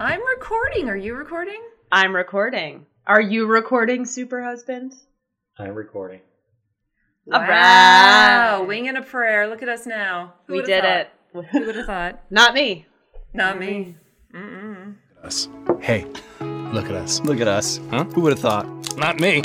[0.00, 0.88] I'm recording.
[0.88, 1.60] Are you recording?
[1.92, 2.86] I'm recording.
[3.06, 4.94] Are you recording, super husband?
[5.58, 6.20] I'm recording.
[7.30, 8.60] All Wow.
[8.60, 8.66] right.
[8.66, 9.46] Wing and a prayer.
[9.46, 10.32] Look at us now.
[10.46, 10.90] Who we did thought?
[11.44, 11.46] it.
[11.52, 12.24] Who would have thought?
[12.30, 12.86] Not me.
[13.34, 13.94] Not me.
[14.34, 14.94] Mm-mm.
[15.22, 15.48] us.
[15.80, 16.06] Hey,
[16.40, 17.20] look at us.
[17.20, 17.78] Look at us.
[17.90, 18.04] Huh?
[18.04, 18.96] Who would have thought?
[18.96, 19.42] Not me.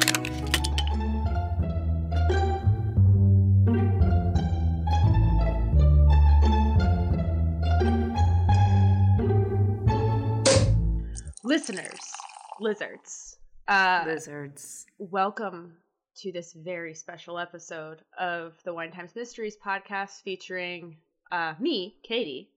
[12.69, 13.37] Lizards,
[13.67, 14.87] uh, Lizards.
[14.97, 15.73] welcome
[16.17, 20.97] to this very special episode of the Wine Times Mysteries podcast featuring
[21.31, 22.49] uh, me, Katy.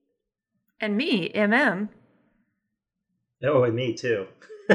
[0.81, 1.89] And me, MM.
[3.43, 4.25] Oh, and me too.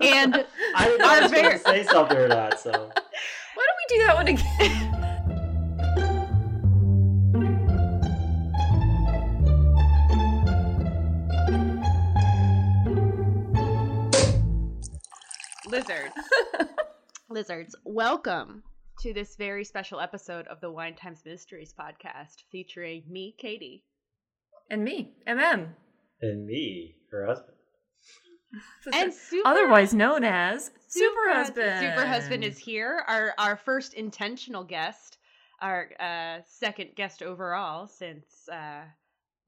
[0.00, 0.44] And
[0.76, 2.60] I didn't know Our I was going very- to say something or not.
[2.60, 4.90] So Why don't we do that one again?
[15.74, 16.14] Lizards,
[17.28, 18.62] lizards, welcome
[19.00, 23.82] to this very special episode of the Wine Times Mysteries podcast featuring me, Katy.
[24.70, 25.70] and me, MM.
[26.20, 27.56] and me, her husband.
[28.92, 31.80] And super Otherwise known as Super Husband.
[31.80, 33.02] Super husband is here.
[33.08, 35.18] Our our first intentional guest,
[35.60, 38.82] our uh, second guest overall, since uh,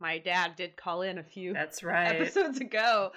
[0.01, 2.17] my dad did call in a few That's right.
[2.21, 3.13] episodes ago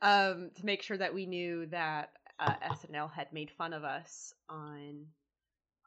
[0.00, 4.34] um, to make sure that we knew that uh, SNL had made fun of us
[4.48, 5.06] on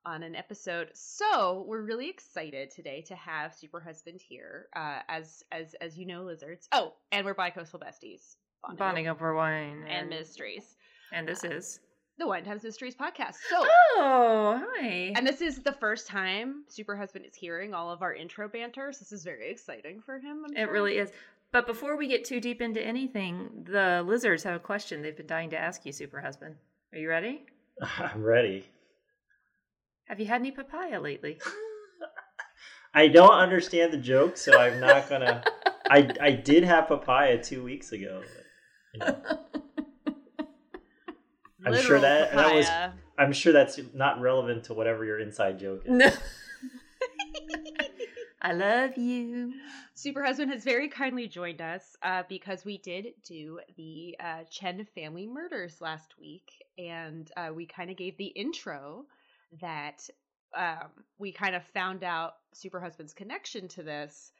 [0.06, 0.89] on an episode.
[0.94, 6.06] So we're really excited today to have Super Husband here, uh, as as as you
[6.06, 6.67] know, lizards.
[6.72, 9.84] Oh, and we're by Coastal besties, bonding, Bonding over wine.
[9.89, 10.78] and mysteries.
[11.12, 11.80] And this is.
[12.20, 13.36] The Wine Times Mysteries podcast.
[13.48, 13.64] So,
[13.98, 15.14] Oh, hi.
[15.16, 18.92] and this is the first time Super Husband is hearing all of our intro banter.
[18.92, 20.44] So this is very exciting for him.
[20.44, 20.73] I'm It sure.
[20.73, 21.11] really is.
[21.58, 25.26] But before we get too deep into anything, the lizards have a question they've been
[25.26, 26.54] dying to ask you, Super Husband.
[26.94, 27.48] Are you ready?
[27.98, 28.68] I'm ready.
[30.06, 31.40] Have you had any papaya lately?
[32.94, 35.44] I don't understand the joke, so I'm not gonna.
[35.90, 38.22] I I did have papaya two weeks ago.
[39.00, 39.17] but,
[41.58, 42.70] you know, I'm sure that- that was-
[43.17, 45.92] I'm sure that's not relevant to whatever your inside joke is.
[45.92, 46.12] no.
[48.42, 49.53] I love you.
[49.95, 54.86] Super Husband has very kindly joined us uh, because we did do the uh, Chen
[54.93, 59.05] family murders last week, and uh, we kind of gave the intro
[59.59, 60.08] that
[60.55, 64.31] um, we kind of found out Super Husband's connection to this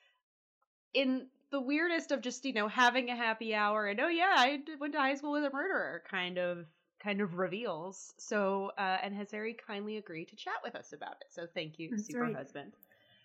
[0.94, 4.60] in the weirdest of just you know having a happy hour and oh yeah I
[4.80, 6.66] went to high school with a murderer kind of
[7.02, 11.18] kind of reveals so uh, and has very kindly agreed to chat with us about
[11.22, 12.36] it so thank you That's Super right.
[12.36, 12.74] Husband.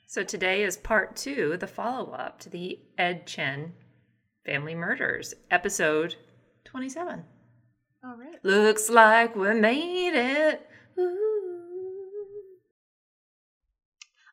[0.06, 3.72] So today is part two, the follow up to the Ed Chen
[4.44, 6.16] family murders, episode
[6.64, 7.24] 27.
[8.04, 8.44] All right.
[8.44, 10.68] Looks like we made it.
[10.98, 11.28] Ooh.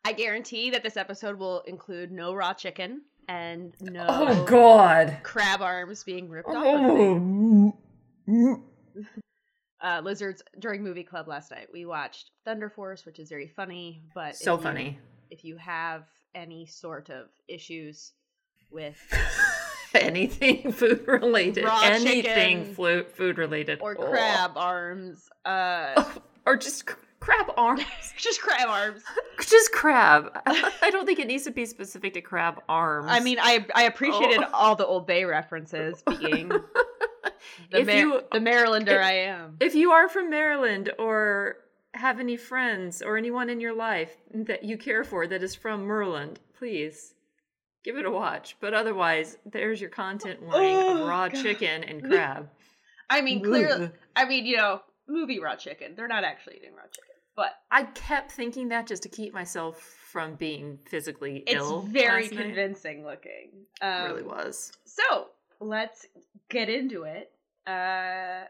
[0.04, 5.20] I guarantee that this episode will include no raw chicken and no Oh, God.
[5.24, 6.58] crab arms being ripped off.
[6.58, 7.74] Of.
[8.28, 8.64] Oh.
[9.82, 11.68] Uh, lizards during movie club last night.
[11.72, 15.00] We watched Thunder Force, which is very funny, but So if you- funny.
[15.30, 16.04] if you have
[16.36, 18.12] any sort of issues
[18.72, 18.98] with
[19.96, 21.66] anything food related.
[21.66, 23.80] Anything flu- food related.
[23.82, 24.10] or Oh.
[24.10, 26.14] crab arms, uh, Oh,
[26.46, 27.84] or just cr- crab arms.
[28.18, 29.02] just crab arms.
[29.42, 30.32] just crab.
[30.46, 33.08] I I don't think it needs to be specific to crab arms.
[33.10, 34.50] I mean, I I appreciated Oh.
[34.54, 36.52] all the Old Bay references, being
[37.70, 39.58] the If Mar- you- the Marylander if- I am.
[39.60, 41.58] if you are from Maryland or
[41.94, 45.88] have any friends or anyone in your life that you care for that is from
[45.88, 47.14] Maryland, please
[47.84, 48.56] give it a watch.
[48.60, 51.42] But otherwise, there's your content warning Oh, of raw God.
[51.42, 52.50] chicken and crab.
[53.10, 53.90] I mean, clearly.
[54.16, 55.96] I mean, you know, movie raw chicken.
[55.96, 59.82] They're not actually eating raw chicken, but I kept thinking that just to keep myself
[59.82, 61.82] from being physically it's ill.
[61.82, 62.44] very last night.
[62.44, 63.66] convincing looking.
[63.82, 64.72] It Um, really was.
[64.86, 65.30] So
[65.60, 66.06] let's
[66.50, 67.32] get into it.
[67.70, 68.46] Uh,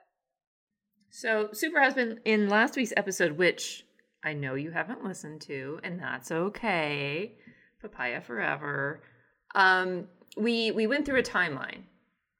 [1.12, 3.83] So, Super Husband, in last week's episode, which
[4.24, 7.36] I know you haven't listened to, and that's okay,
[7.81, 9.01] Papaya Forever,
[9.56, 10.07] um,
[10.38, 11.83] we we went through a timeline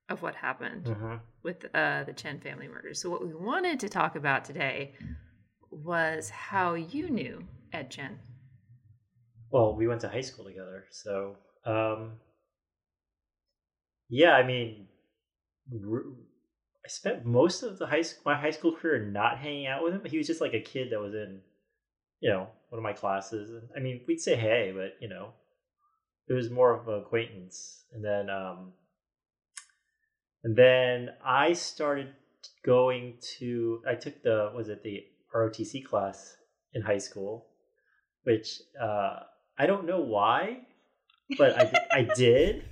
[0.08, 1.20] of what happened Mhm.
[1.44, 3.02] with uh, the Chen family murders.
[3.02, 4.94] So, what we wanted to talk about today
[5.72, 7.36] was how you knew
[7.74, 8.20] Ed Chen.
[9.52, 12.20] Well, we went to high school together, so um,
[14.10, 14.34] yeah.
[14.36, 14.88] I mean,
[15.74, 16.14] r-
[16.90, 19.94] I spent most of the high school, my high school career not hanging out with
[19.94, 20.02] him.
[20.06, 21.40] He was just like a kid that was in,
[22.20, 23.52] you know, one of my classes.
[23.52, 25.34] And I mean, we'd say hey, but you know,
[26.28, 28.74] it was more of an acquaintance, and then um,
[30.44, 32.08] and then I started
[32.66, 33.84] going to.
[33.88, 35.04] I took the was it the
[35.36, 36.38] ROTC class
[36.74, 37.46] in high school,
[38.24, 39.20] which uh,
[39.60, 40.62] I don't know why,
[41.38, 42.66] but I I did.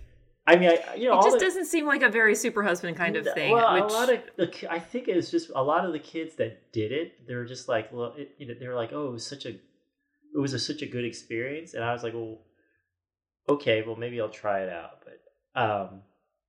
[0.48, 2.96] I mean, I you know, it just the- doesn't seem like a very super husband
[2.96, 3.52] kind of thing.
[3.52, 6.00] Well, which, a lot of the, I think it was just a lot of the
[6.00, 7.28] kids that did it.
[7.28, 9.46] They were just like, well, it, you know, they were like, oh, it was such
[9.46, 9.60] a, it
[10.40, 12.40] was a, such a good experience, and I was like, well,
[13.50, 15.04] okay, well, maybe I'll try it out.
[15.04, 16.02] But, um,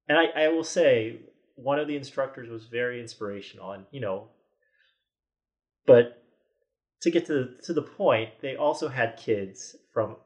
[0.08, 1.18] and I, I will say,
[1.56, 4.28] one of the instructors was very inspirational, and you know,
[5.86, 6.22] but
[7.02, 10.16] to get to the, to the point, they also had kids from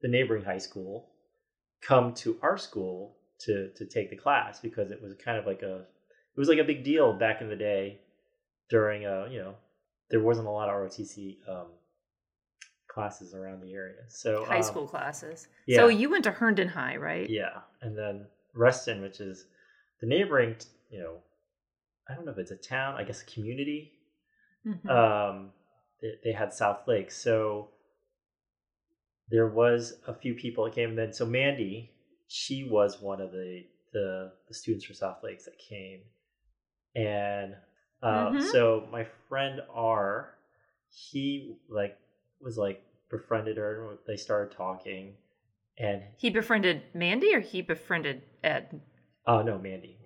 [0.00, 1.10] the neighboring high school
[1.86, 5.62] come to our school to to take the class because it was kind of like
[5.62, 8.00] a it was like a big deal back in the day
[8.70, 9.54] during uh you know
[10.10, 11.66] there wasn't a lot of ROTC um
[12.88, 15.48] classes around the area so high um, school classes.
[15.66, 17.28] yeah So you went to Herndon High, right?
[17.28, 19.46] yeah and then Reston which is
[20.00, 20.56] the neighboring
[20.90, 21.16] you know
[22.08, 23.92] I don't know if it's a town I guess a community
[24.66, 24.88] Mhm.
[24.88, 25.50] um,
[26.00, 27.10] they, they had South Lake.
[27.10, 27.68] So
[29.30, 30.90] there was a few people that came.
[30.90, 31.90] And then so Mandy,
[32.28, 36.00] she was one of the the, the students from South Lakes that came,
[36.96, 37.54] and
[38.02, 38.42] uh, Mhm.
[38.42, 40.34] so my friend R,
[40.90, 41.96] he like
[42.40, 43.90] was like befriended her.
[43.90, 45.14] and They started talking,
[45.78, 48.80] and he befriended Mandy or he befriended Ed?
[49.26, 49.96] oh no, Mandy.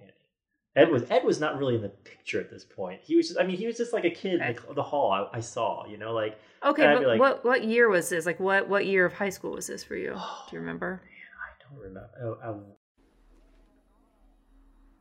[0.79, 3.01] Ed was Ed was not really in the picture at this point.
[3.03, 5.11] He was just, I mean, he was just like a kid in the, the hall
[5.13, 8.27] I, I saw, you know, like Okay, but like- what what year was this?
[8.27, 10.13] Like what what year of high school was this for you?
[10.17, 11.03] Oh, Do you remember?
[11.05, 12.11] I don't remember.
[12.23, 12.55] Oh, I,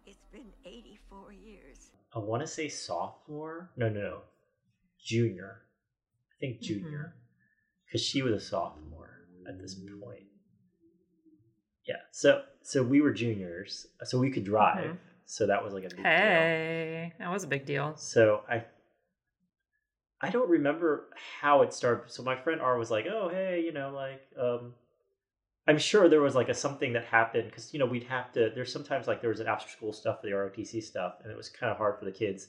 [0.09, 1.89] It's been 84 years.
[2.15, 3.69] I want to say sophomore.
[3.77, 4.17] No, no, no,
[5.03, 5.61] junior.
[6.31, 7.15] I think junior,
[7.85, 10.23] because she was a sophomore at this point.
[11.87, 11.95] Yeah.
[12.11, 14.91] So so we were juniors, so we could drive.
[14.91, 14.97] Mhm.
[15.27, 16.05] So that was like a big deal.
[16.05, 17.93] Hey, that was a big deal.
[17.97, 18.63] So I
[20.21, 21.09] I don't remember
[21.41, 22.09] how it started.
[22.09, 24.73] So my friend R was like, "Oh, hey, you know, like um
[25.67, 28.51] I'm sure there was like a something that happened cuz you know, we'd have to
[28.55, 31.35] there's sometimes like there was an after school stuff for the ROTC stuff and it
[31.35, 32.47] was kind of hard for the kids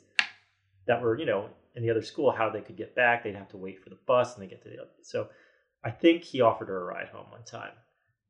[0.87, 3.25] that were, you know, in the other school how they could get back.
[3.25, 4.91] They'd have to wait for the bus and they get to the other.
[5.03, 5.31] So
[5.83, 7.73] I think he offered her a ride home one time.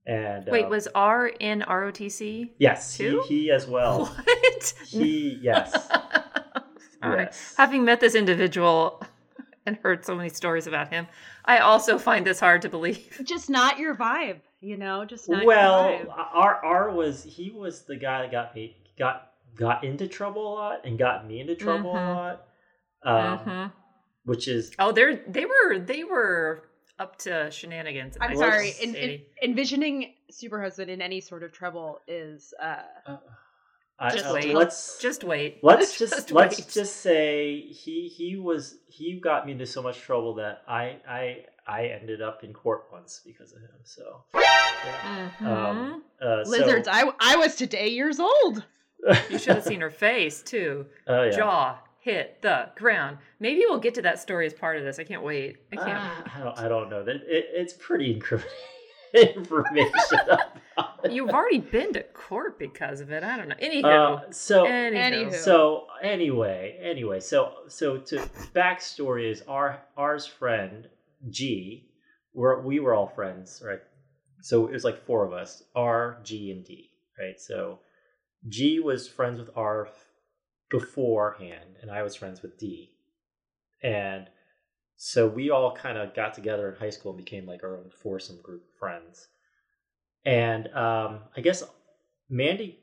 [0.06, 2.50] And Wait, um, was R in ROTC?
[2.58, 4.06] Yes, he, he as well.
[4.26, 4.74] What?
[4.86, 5.70] He yes.
[7.02, 7.22] Sorry.
[7.24, 7.54] Yes.
[7.56, 9.02] Having met this individual
[9.66, 11.06] and heard so many stories about him,
[11.44, 13.20] I also find this hard to believe.
[13.24, 15.04] Just not your vibe, you know.
[15.04, 16.14] Just not well, your vibe.
[16.34, 20.54] R R was he was the guy that got me got got into trouble a
[20.54, 22.08] lot and got me into trouble Mhm.
[22.08, 22.46] a lot.
[23.04, 23.72] Um, Mhm.
[24.24, 26.67] Which is Oh, they're they were they were
[26.98, 28.16] up to shenanigans.
[28.20, 28.70] I'm high sorry.
[28.72, 33.16] school, In, in, envisioning super husband in any sort of trouble is uh uh,
[34.00, 34.54] I, Just uh, wait.
[34.54, 35.58] let's just wait.
[35.62, 36.68] let's just, Just let's wait.
[36.68, 41.44] just say he he was he got me into so much trouble that I I
[41.66, 43.70] I ended up in court once because of him.
[43.84, 45.30] So yeah.
[45.40, 45.46] Mhm.
[45.46, 46.88] um, uh, so- lizards.
[46.90, 48.64] I I was today years old.
[49.30, 50.86] you should have seen her face too.
[51.06, 51.30] Oh yeah.
[51.36, 53.18] Jaw hit the ground.
[53.40, 54.98] Maybe we'll get to that story as part of this.
[54.98, 55.56] I can't wait.
[55.72, 55.88] I can't.
[55.90, 58.50] Ah, I don't I don't know that it, it's pretty incriminating
[59.14, 60.18] information.
[61.10, 63.22] You've already been to court because of it.
[63.22, 63.56] I don't know.
[63.56, 64.28] Anywho.
[64.28, 64.96] Uh, so Anywho.
[64.96, 65.34] Anywho.
[65.34, 68.18] so anyway, anyway, so so to
[68.54, 70.88] backstory is our ours friend
[71.30, 71.88] G,
[72.32, 73.80] we're, we were all friends, right?
[74.40, 77.40] So it was like four of us, R, G, and D, right?
[77.40, 77.80] So
[78.49, 79.88] G was friends with R
[80.70, 82.92] beforehand, and I was friends with D,
[83.82, 84.28] and
[84.96, 87.90] so we all kind of got together in high school and became like our own
[87.90, 89.28] foursome group of friends.
[90.25, 91.62] And um, I guess
[92.28, 92.80] Mandy,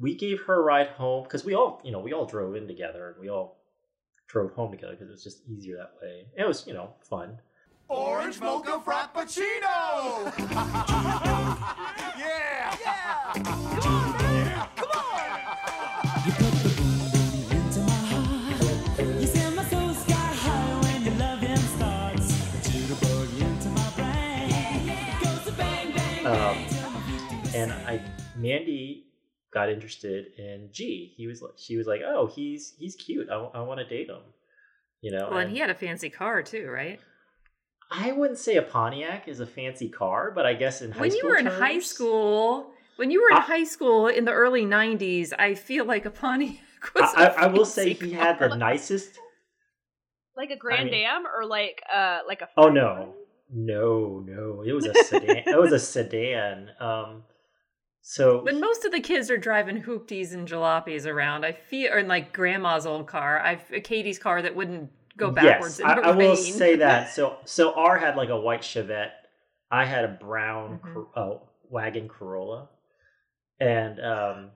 [0.00, 2.66] we gave her a ride home because we all, you know, we all drove in
[2.66, 3.58] together and we all
[4.28, 6.24] drove home together because it was just easier that way.
[6.36, 7.38] And it was, you know, fun.
[7.88, 10.32] Orange mocha frappuccino!
[12.18, 12.76] yeah!
[12.80, 14.07] Yeah!
[27.58, 27.72] And.
[27.72, 28.00] I,
[28.36, 29.04] Mandy
[29.52, 31.14] got interested in G.
[31.16, 33.28] He was, she was like, oh, he's he's cute.
[33.30, 34.20] I, want to date him.
[35.00, 35.28] You know.
[35.30, 36.98] well, and he had a fancy car too, right?
[37.90, 41.10] I wouldn't say a Pontiac is a fancy car, but I guess in high when
[41.10, 44.32] school you were in high school, when you were in I- high school in the
[44.32, 46.58] early '90s, I feel like a Pontiac
[46.94, 47.12] was.
[47.16, 49.18] I, a I, I will say fancy he had the nicest.
[50.36, 52.74] Like a Grand mean- Am or like uh like a Oh Ford?
[52.74, 53.14] no,
[53.52, 55.44] No, no, it was a sedan.
[55.46, 56.70] it was a sedan.
[56.80, 57.22] Um,
[58.10, 61.98] so When most of the kids are driving hoopties and jalopies around, I feel, or
[61.98, 66.08] in like grandma's old car, I've Katy's car that wouldn't go backwards Yes, in I,
[66.08, 67.10] I will say that.
[67.10, 69.10] So, so R had like a white Chevette.
[69.70, 70.94] I had a brown Mhm.
[70.94, 71.38] Cor- uh,
[71.68, 72.70] wagon Corolla,
[73.60, 74.50] and um,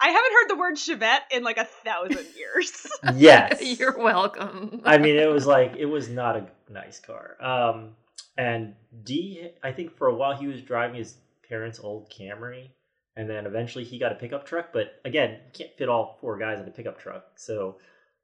[0.00, 2.86] I haven't heard the word Chevette in like a thousand years.
[3.16, 4.82] yes, You're welcome.
[4.84, 7.36] I mean, it was like it was not a nice car.
[7.42, 7.96] Um,
[8.38, 11.16] and D, I think for a while he was driving his
[11.48, 12.70] parents' old Camry,
[13.16, 14.72] and then eventually he got a pickup truck.
[14.72, 17.24] But again, you can't fit all four guys in a pickup truck.
[17.36, 17.76] So,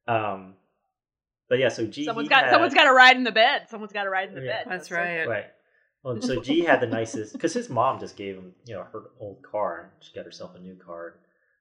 [0.09, 0.55] um,
[1.49, 3.67] but yeah, so G, Someone's got had- someone's got to ride in the bed.
[3.69, 4.63] Someone's got to ride in the Yeah.
[4.65, 4.67] bed.
[4.71, 5.27] That's so- right.
[5.29, 5.47] Right.
[6.03, 9.03] Well, so G had the nicest because his mom just gave him, you know, her
[9.21, 11.15] old car, and she got herself a new car.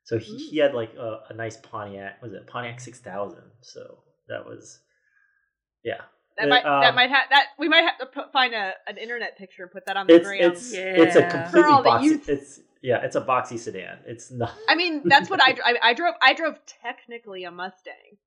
[0.04, 2.22] So he, he had like a, a nice Pontiac.
[2.24, 3.44] Was it Pontiac six thousand?
[3.62, 4.00] So
[4.30, 4.80] that was,
[5.84, 6.02] yeah.
[6.42, 8.74] That Uh, might that um, might have that we might have to put, find a
[8.88, 10.52] an internet picture and put that on the It's gram.
[10.52, 11.30] it's it's a Yeah.
[11.30, 12.04] completely For all the boxy.
[12.04, 12.30] youth.
[12.30, 14.00] It's yeah, it's a boxy sedan.
[14.08, 14.54] It's not.
[14.70, 16.16] I mean, that's what I, I I drove.
[16.22, 18.18] I drove technically a Mustang.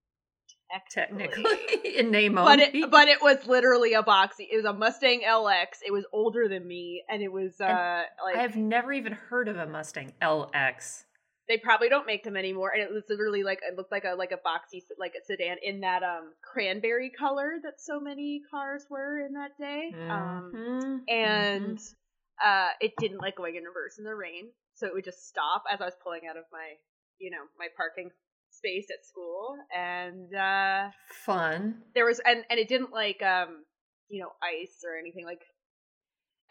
[0.90, 1.44] Technically,
[1.85, 2.80] in name but only.
[2.83, 4.49] it but it was literally a boxy.
[4.50, 5.66] It was a Mustang LX.
[5.87, 9.47] It was older than me, and it was uh And like I've never even heard
[9.49, 11.04] of a Mustang LX.
[11.48, 12.70] They probably don't make them anymore.
[12.72, 15.56] And it was literally like it looked like a like a boxy like a sedan
[15.62, 19.90] in that um cranberry color that so many cars were in that day.
[20.10, 21.94] Um, Mhm, and mhm.
[22.44, 25.62] uh it didn't like going in reverse in the rain so it would just stop
[25.70, 26.74] as i was pulling out of my
[27.18, 28.10] you know my parking
[28.50, 30.88] space at school and uh
[31.24, 31.82] fun.
[31.94, 33.64] there was and and it didn't like um
[34.08, 35.42] you know ice or anything like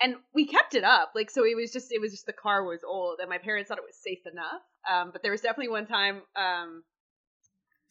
[0.03, 2.63] and we kept it up like so it was just it was just the car
[2.63, 5.69] was old and my parents thought it was safe enough um but there was definitely
[5.69, 6.83] one time um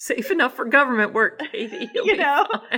[0.02, 1.88] Safe enough for government work, Katy.
[1.94, 2.44] You know?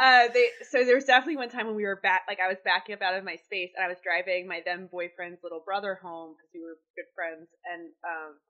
[0.00, 2.56] uh they so there was definitely one time when we were back like i was
[2.64, 5.98] backing up out of my space and i was driving my then boyfriend's little brother
[6.02, 8.40] home because we were good friends and um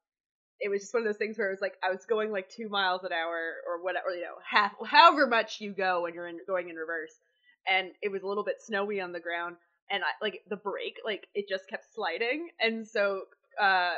[0.60, 2.48] it was just one of those things where it was like i was going like
[2.48, 6.28] two miles an hour or whatever you know half however much you go when you're
[6.28, 7.14] in going in reverse
[7.68, 9.56] and it was a little bit snowy on the ground
[9.92, 13.22] and I, like the brake like it just kept sliding and so
[13.60, 13.92] uh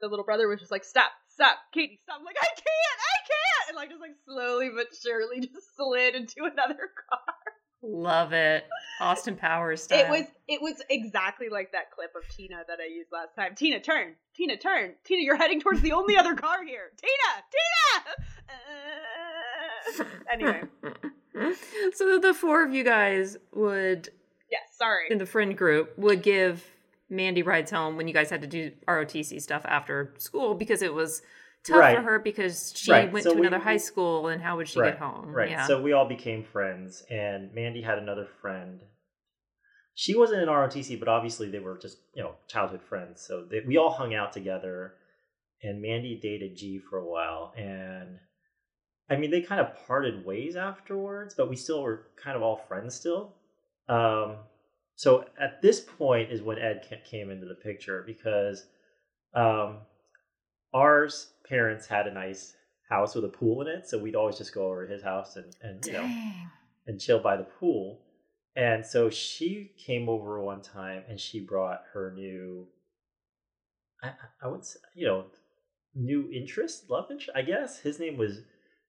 [0.00, 2.18] the little brother was just like stop stop katy stop.
[2.20, 3.68] I'm like i can't i can't!
[3.68, 7.18] And like just like slowly but surely just slid into another car.
[7.84, 8.64] Love it.
[9.00, 10.04] Austin Powers style.
[10.04, 13.54] it was it was exactly like that clip of tina that i used last time.
[13.54, 14.94] Tina turn tina turn.
[15.04, 16.90] Tina you're heading towards the only other car here.
[17.00, 18.44] Tina tina!
[19.98, 20.62] Uh, anyway.
[21.94, 24.10] So the four of you guys would,
[24.52, 26.64] yes sorry in the friend group, would give
[27.10, 30.94] Mandy rides home when you guys had to do ROTC stuff after school because it
[30.94, 31.20] was
[31.64, 31.96] tough Right.
[31.96, 33.12] for her because she Right.
[33.12, 35.26] went So to we- another high school and how would she right, get home?
[35.34, 35.50] Right.
[35.50, 35.66] Yeah.
[35.66, 38.80] So we all became friends, and Mandy had another friend.
[39.94, 43.20] She wasn't in ROTC, but obviously they were just you know childhood friends.
[43.26, 44.94] So they, we all hung out together,
[45.62, 48.18] and Mandy dated G for a while, and
[49.10, 52.56] I mean they kind of parted ways afterwards, but we still were kind of all
[52.56, 53.34] friends still.
[53.92, 54.36] Um,
[54.94, 58.66] so at this point is when Ed came into the picture because
[59.34, 59.78] um,
[60.72, 62.54] ours parents had a nice
[62.88, 65.36] house with a pool in it, so we'd always just go over to his house
[65.36, 66.08] and, and you know
[66.86, 68.00] and chill by the pool.
[68.54, 72.66] And so she came over one time and she brought her new,
[74.02, 75.24] I, I would say, you know,
[75.94, 77.78] new interest, love interest, I guess.
[77.78, 78.40] His name was,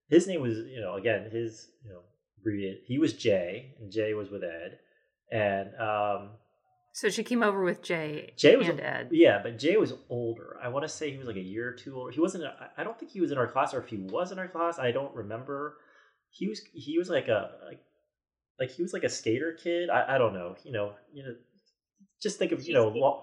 [0.10, 2.02] his name was, you know, again, his, you know,
[2.40, 4.80] abbreviated, he was Jay and Jay was with Ed.
[5.34, 6.30] And um,
[6.94, 9.10] So she came over with Jay, Jay was and a- Ed.
[9.12, 10.58] yeah, but Jay was older.
[10.64, 12.12] I want to say he was like a year or two older.
[12.12, 12.44] He wasn't.
[12.46, 14.48] I- I don't think he was in our class, or if he was in our
[14.48, 15.78] class, I don't remember.
[16.30, 16.62] He was.
[16.74, 17.82] He was like a like,
[18.60, 19.90] like he was like a skater kid.
[19.90, 20.56] I, I don't know.
[20.64, 20.94] You know.
[21.12, 21.36] You know.
[22.22, 22.92] Just think of you know.
[22.94, 23.14] She's-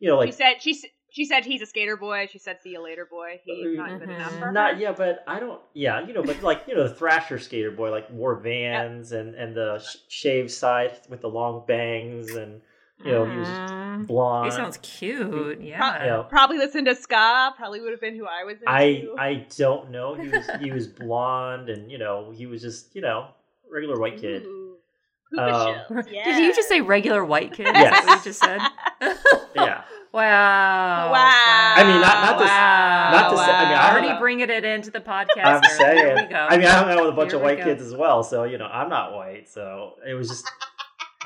[0.00, 0.84] You know, like she said she s-
[1.14, 2.28] she said he's a skater boy.
[2.30, 3.40] She said see you later boy.
[3.44, 4.80] He's not good enough for not her.
[4.80, 5.60] yeah, but I don't.
[5.72, 9.34] Yeah, you know, but like you know, the Thrasher skater boy like wore Vans and
[9.34, 12.60] and the sh- shaved side with the long bangs and
[13.04, 14.06] you know he was Mm.
[14.08, 14.46] blonde.
[14.46, 15.60] He sounds cute.
[15.60, 16.02] you Yeah.
[16.06, 17.52] know, Probably listened to ska.
[17.56, 18.68] Probably would have been who I was into.
[18.70, 20.14] I I don't know.
[20.14, 23.28] He was he was blonde and you know he was just you know
[23.70, 24.42] regular white kid.
[24.44, 24.63] Ooh.
[25.38, 27.66] Um, Poopa Did you just say regular white kid?
[27.68, 27.92] Is Yes.
[27.92, 28.60] that what you just said?
[29.56, 31.10] Yeah, Wow.
[31.12, 31.74] Wow.
[31.76, 33.10] I mean, not- not to s- wow.
[33.12, 35.44] not to say- I mean, I already bringing it into the podcast.
[35.44, 35.76] I'm here.
[35.76, 35.96] saying.
[35.98, 36.36] Here we go.
[36.48, 38.44] I mean, I hung out with a bunch Here of white kids as well, so
[38.44, 40.46] you know I'm not white, so it was just.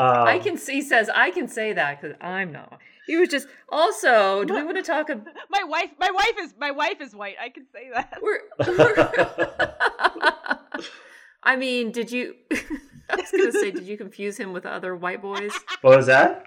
[0.00, 2.78] Um, I can see says I can say that because I'm not.
[3.06, 4.44] He was just also.
[4.44, 5.10] Do we want to talk?
[5.10, 5.90] About, My wife.
[5.98, 7.36] My wife is my wife is white.
[7.42, 8.18] I can say that.
[8.22, 10.84] we're, we're-
[11.49, 12.35] I mean, did you?
[13.11, 15.50] I was gonna say, did you confuse him with other white boys?
[15.81, 16.45] What was that?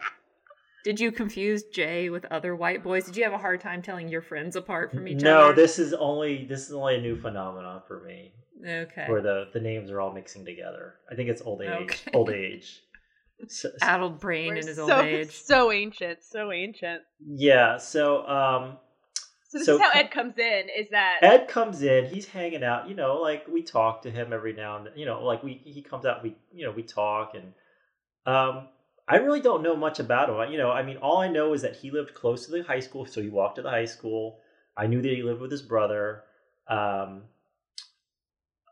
[0.84, 3.06] Did you confuse Jay with other white boys?
[3.06, 5.50] Did you have a hard time telling your friends apart from each no, other?
[5.50, 8.32] No, this is only this is only a new phenomenon for me,
[8.64, 9.06] Okay.
[9.08, 10.96] where the the names are all mixing together.
[11.12, 11.72] I think it's old age.
[11.82, 12.12] Okay.
[12.14, 12.82] Old age.
[13.48, 15.32] So, Addled brain in his so, old age.
[15.32, 17.02] So ancient, so ancient.
[17.26, 17.78] yeah.
[17.78, 18.78] So um,
[19.52, 20.68] So this So is how Ed comes in.
[20.76, 22.06] Is that Ed comes in.
[22.06, 22.88] He's hanging out.
[22.88, 24.94] You know, like we talk to him every now and then.
[24.96, 26.24] You know, like we he comes out.
[26.24, 27.54] We you know we talk and
[28.26, 28.68] um.
[29.08, 30.54] I really don't know much about him.
[30.54, 32.80] You know, I mean, all I know is that he lived close to the high
[32.80, 34.40] school, so he walked to the high school.
[34.78, 36.24] I knew that he lived with his brother.
[36.70, 37.24] Um,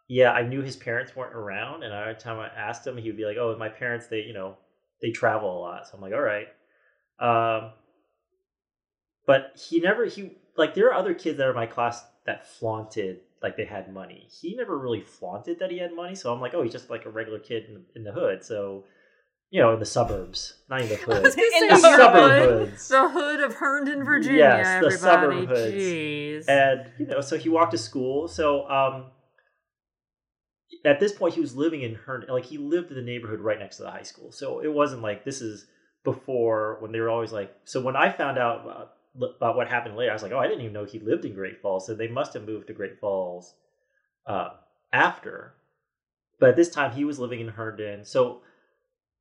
[0.07, 3.17] yeah, I knew his parents weren't around, and every time I asked him, he would
[3.17, 4.55] be like, "Oh, my parents, they, you know,
[5.01, 6.47] they travel a lot." So I'm like, "All right."
[7.19, 7.73] Um,
[9.25, 12.45] but he never he like there are other kids that are in my class that
[12.47, 14.27] flaunted like they had money.
[14.29, 17.05] He never really flaunted that he had money, so I'm like, "Oh, he's just like
[17.05, 18.83] a regular kid in, in the hood." So,
[19.49, 21.25] you know, in the suburbs, not in the hood.
[21.25, 24.39] In the the suburb hood, the hood of Herndon, Virginia.
[24.39, 25.73] Yes, the everybody, suburb hoods.
[25.73, 26.49] jeez.
[26.49, 29.05] and you know so he walked to school so um
[30.85, 32.29] at this point he was living in Herndon.
[32.29, 35.01] like he lived in the neighborhood right next to the high school so it wasn't
[35.01, 35.65] like this is
[36.03, 40.11] before when they were always like so when i found out about, what happened later
[40.11, 42.07] i was like oh i didn't even know he lived in great falls so they
[42.07, 43.55] must have moved to great falls
[44.27, 44.49] uh,
[44.93, 45.53] after
[46.39, 48.41] but at this time he was living in herndon so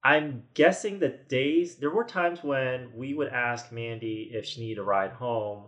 [0.05, 4.79] i'm guessing that days there were times when we would ask mandy if she needed
[4.79, 5.65] a ride home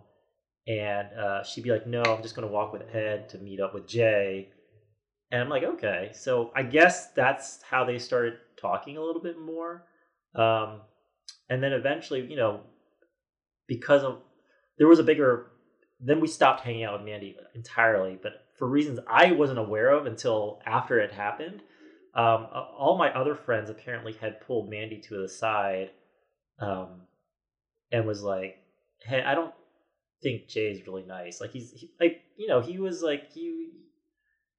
[0.67, 3.59] and uh, she'd be like, "No, I'm just going to walk with Ed to meet
[3.59, 4.49] up with Jay."
[5.31, 9.39] And I'm like, "Okay." So I guess that's how they started talking a little bit
[9.39, 9.85] more.
[10.35, 10.81] Um,
[11.49, 12.61] and then eventually, you know,
[13.67, 14.19] because of
[14.77, 15.51] there was a bigger,
[15.99, 18.17] then we stopped hanging out with Mandy entirely.
[18.21, 21.61] But for reasons I wasn't aware of until after it happened,
[22.13, 25.91] um, all my other friends apparently had pulled Mandy to the side,
[26.59, 27.01] um,
[27.91, 28.57] and was like,
[29.05, 29.53] "Hey, I don't."
[30.21, 31.41] think Jay's really nice.
[31.41, 33.69] Like he's he, like you know he was like he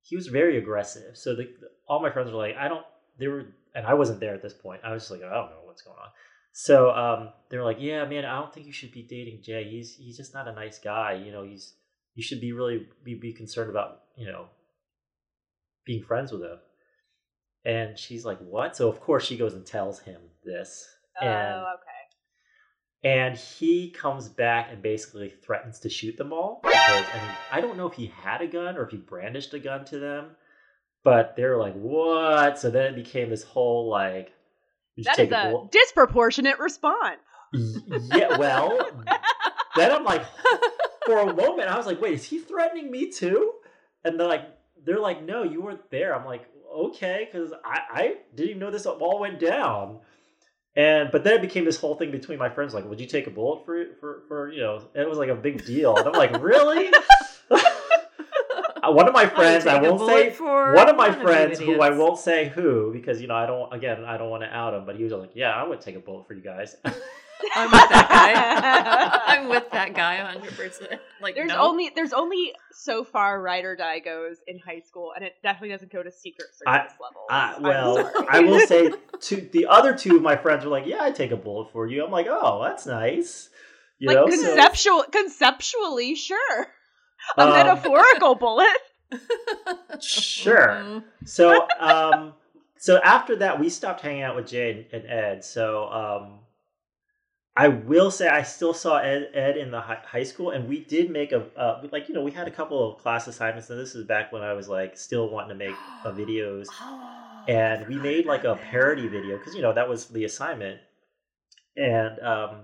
[0.02, 1.16] he was very aggressive.
[1.16, 1.48] So the,
[1.88, 2.85] all my friends were like, I don't.
[3.18, 4.81] They were, and I wasn't there at this point.
[4.85, 6.09] I was just like, I don't know what's going on.
[6.53, 9.65] So um, they were like, Yeah, man, I don't think you should be dating Jay.
[9.65, 11.15] He's he's just not a nice guy.
[11.15, 11.75] You know, he's
[12.15, 14.47] you should be really be, be concerned about you know
[15.87, 16.59] being friends with him.
[17.65, 18.77] And she's like, What?
[18.77, 20.87] So of course she goes and tells him this.
[21.21, 23.17] Oh, and okay.
[23.17, 26.61] and he comes back and basically threatens to shoot them all.
[26.62, 29.59] Because, and I don't know if he had a gun or if he brandished a
[29.59, 30.37] gun to them,
[31.03, 34.33] but they're like, "What?" So then it became this whole like,
[34.98, 37.20] That is take a disproportionate response.
[37.52, 38.37] Yeah.
[38.38, 38.78] Well,
[39.76, 40.24] then I'm like,
[41.07, 43.52] for a moment, I was like, "Wait, is he threatening me too?"
[44.05, 44.48] And they're like,
[44.85, 48.70] "They're like, no, you weren't there." I'm like, "Okay," because I I didn't even know
[48.70, 50.00] this all went down.
[50.74, 53.26] And but then it became this whole thing between my friends, like, would you take
[53.26, 54.76] a bullet for for for you know?
[54.94, 56.90] And it was like a big deal, and I'm like, really?
[58.90, 61.81] one of my friends, I won't say for one of my one of friends who
[61.81, 64.75] I won't say who because you know I don't again I don't want to out
[64.75, 66.77] him, but he was like, yeah, I would take a bullet for you guys.
[67.55, 69.21] I'm with that guy.
[69.35, 70.57] I'm with that guy 100.
[70.57, 71.61] percent Like There's no.
[71.61, 75.71] only there's only so far ride or die goes in high school, and it definitely
[75.71, 77.27] doesn't go to secret I- service levels.
[77.31, 78.27] I, well.
[78.31, 81.31] I will say two the other two of my friends were like, yeah, I take
[81.31, 82.05] a bullet for you.
[82.05, 83.49] I'm like, oh, that's nice.
[83.99, 86.66] You like know, so- conceptual, conceptually, sure.
[87.38, 88.77] A Um, metaphorical bullet.
[90.01, 90.68] Sure.
[90.83, 91.05] Mhm.
[91.25, 92.35] so um
[92.79, 96.40] so after that we stopped hanging out with jay and, and ed so um
[97.57, 100.81] i will say i still saw ed, ed in the hi- high school and we
[100.85, 103.79] did make a uh, like you know we had a couple of class assignments and
[103.79, 107.87] this is back when i was like still wanting to make uh, videos Oh, and
[107.87, 110.81] we made like a parody video because you know that was the assignment
[111.77, 112.57] and um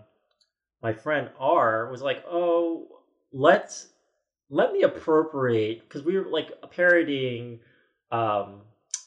[0.83, 2.87] my friend r was like oh
[3.33, 3.89] let's
[4.51, 7.61] let me appropriate because we were like parodying
[8.11, 8.61] um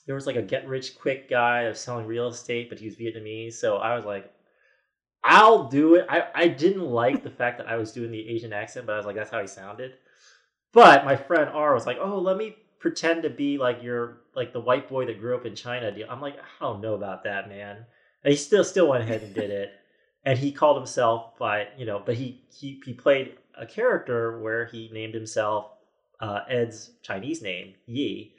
[0.05, 2.95] there was like a get rich quick guy was selling real estate but he was
[2.95, 4.31] vietnamese so i was like
[5.23, 6.05] i'll do it.
[6.09, 8.97] I i didn't like the fact that i was doing the asian accent but i
[8.97, 9.93] was like that's how he sounded.
[10.73, 14.53] But my friend r was like oh let me pretend to be like your like
[14.53, 17.49] the white boy that grew up in china i'm like i don't know about that
[17.49, 17.85] man.
[18.23, 19.71] And he still still went ahead and did it.
[20.23, 24.65] And he called himself by you know but he he, he played a character where
[24.65, 25.71] he named himself
[26.19, 28.33] uh, ed's chinese name yi.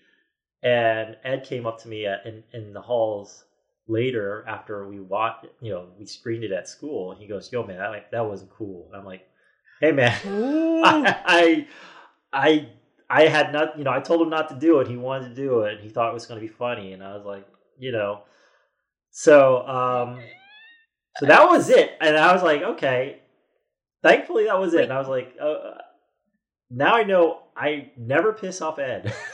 [0.64, 3.44] And ed came up to me at, in, in the halls
[3.88, 7.12] later after we watched you know we screened it at school.
[7.12, 8.86] And he goes yo man that, that wasn't cool.
[8.88, 9.26] And i'm like
[9.80, 10.18] hey man.
[10.84, 11.66] I,
[12.32, 12.68] I
[13.08, 14.88] I had not you know I told him not to do it.
[14.88, 15.74] He wanted to do it.
[15.74, 16.92] And he thought it was going to be funny.
[16.92, 17.46] And I was like
[17.78, 18.22] you know.
[19.10, 20.20] So um,
[21.18, 23.21] so that was it, and I was like, okay.
[24.02, 25.78] Thankfully, that was it, and I was like, uh,
[26.70, 29.12] now I know I never piss off Ed.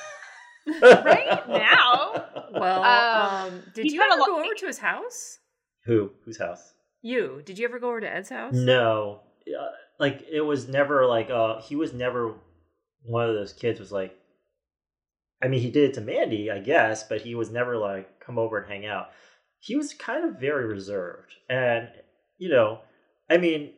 [0.82, 2.24] Right now?
[2.52, 5.38] Well, Um, um, did you ever lot- go over to his house?
[5.86, 6.10] Who?
[6.26, 6.74] Whose house?
[7.00, 8.52] You did you ever go over to Ed's house?
[8.54, 12.34] No, uh, like it was never like uh he was never
[13.02, 14.14] one of those kids was like.
[15.42, 18.38] I mean, he did it to Mandy, I guess, but he was never like come
[18.38, 19.08] over and hang out.
[19.60, 21.88] He was kind of very reserved, and
[22.36, 22.80] you know,
[23.30, 23.72] I mean,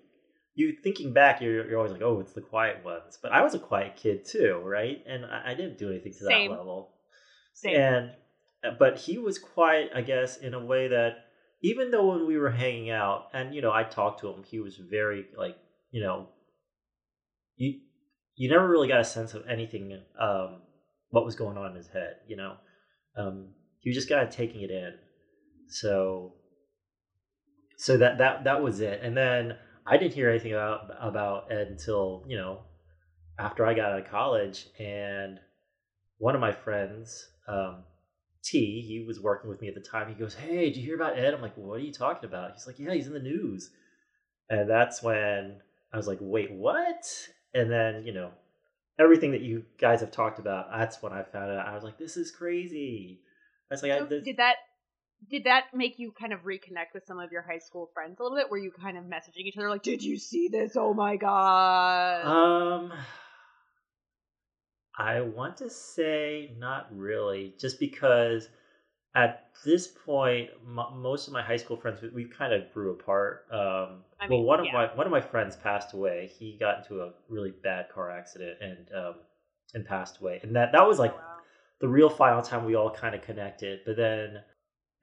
[0.60, 3.54] you thinking back, you're you're always like, oh, it's the quiet ones, but I was
[3.54, 5.02] a quiet kid too, right?
[5.06, 6.50] And I, I didn't do anything to Same.
[6.50, 6.90] that level.
[7.54, 7.76] Same.
[7.76, 8.10] And
[8.64, 11.24] uh, but he was quiet, I guess, in a way that
[11.62, 14.60] even though when we were hanging out, and you know, I talked to him, he
[14.60, 15.56] was very like,
[15.90, 16.28] you know,
[17.56, 17.80] you
[18.36, 20.62] you never really got a sense of anything, um,
[21.10, 22.54] what was going on in his head, you know.
[23.16, 23.48] Um,
[23.80, 24.94] he was just kind of taking it in.
[25.68, 26.34] So,
[27.76, 29.00] so that that that was it.
[29.02, 29.56] And then
[29.90, 32.60] I didn't hear anything about about Ed until you know
[33.38, 35.40] after I got out of college, and
[36.18, 37.78] one of my friends, um,
[38.42, 40.08] T, he was working with me at the time.
[40.08, 42.52] He goes, "Hey, did you hear about Ed?" I'm like, "What are you talking about?"
[42.52, 43.70] He's like, "Yeah, he's in the news."
[44.48, 45.60] And that's when
[45.92, 48.30] I was like, "Wait, what?" And then you know
[48.96, 50.70] everything that you guys have talked about.
[50.70, 51.66] That's when I found out.
[51.66, 53.22] I was like, "This is crazy."
[53.70, 54.56] I was like, I, So this, did that
[55.28, 58.22] did that make you kind of reconnect with some of your high school friends a
[58.22, 58.50] little bit?
[58.50, 60.76] Were you kind of messaging each other like, "Did you see this?
[60.76, 62.92] Oh my god!" Um,
[64.96, 68.48] I want to say not really, just because
[69.14, 72.92] at this point, m- most of my high school friends we, we kind of grew
[72.92, 73.46] apart.
[73.52, 76.28] Um, I well, mean, one of my one of my friends passed away.
[76.28, 79.14] He got into a really bad car accident and um,
[79.74, 81.46] and passed away, and that that was like Oh, wow.
[81.80, 83.80] the real final time we all kind of connected.
[83.86, 84.42] But then,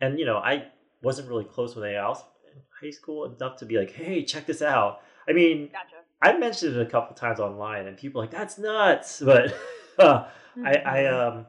[0.01, 0.67] and you know, I
[1.01, 4.45] wasn't really close with anyone else in high school enough to be like, hey, check
[4.45, 5.01] this out.
[5.29, 6.03] I mean, Gotcha.
[6.21, 9.55] I mentioned it a couple times online, and people are like, "That's nuts," but
[9.99, 10.27] uh,
[10.63, 11.37] I, I Mm-hmm.
[11.37, 11.45] um,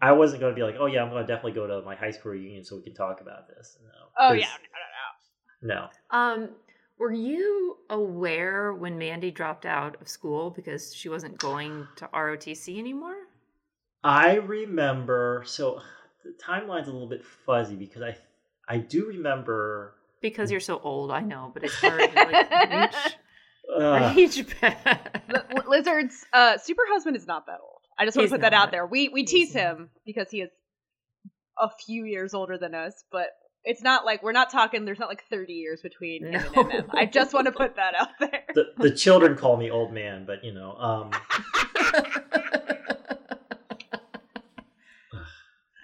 [0.00, 1.94] I wasn't going to be like, "Oh yeah, I'm going to definitely go to my
[1.94, 3.90] high school reunion so we can talk about this." No.
[4.18, 4.48] Oh yeah,
[5.62, 5.74] no, no, no.
[5.74, 5.88] no.
[6.10, 6.50] Um,
[6.98, 12.78] were you aware when Mandy dropped out of school because she wasn't going to ROTC
[12.78, 13.16] anymore?
[14.04, 15.42] I remember.
[15.46, 15.80] So
[16.26, 18.16] the timeline's a little bit fuzzy because I
[18.68, 19.94] I do remember.
[20.20, 23.16] Because you're so old, I know, but it's hard to like reach,
[23.76, 25.22] Uh, reach back.
[25.28, 27.80] Li- li- Lizard's uh, super husband is not that old.
[27.98, 28.86] I just want to put that out there.
[28.86, 29.60] We we He's tease not.
[29.62, 30.50] him because he is
[31.58, 33.28] a few years older than us, but
[33.64, 34.84] it's not like we're not talking.
[34.84, 36.86] There's not like 30 years between him and MM.
[36.92, 38.44] I just want to put that out there.
[38.54, 41.10] the the children call me old man, but you know, um,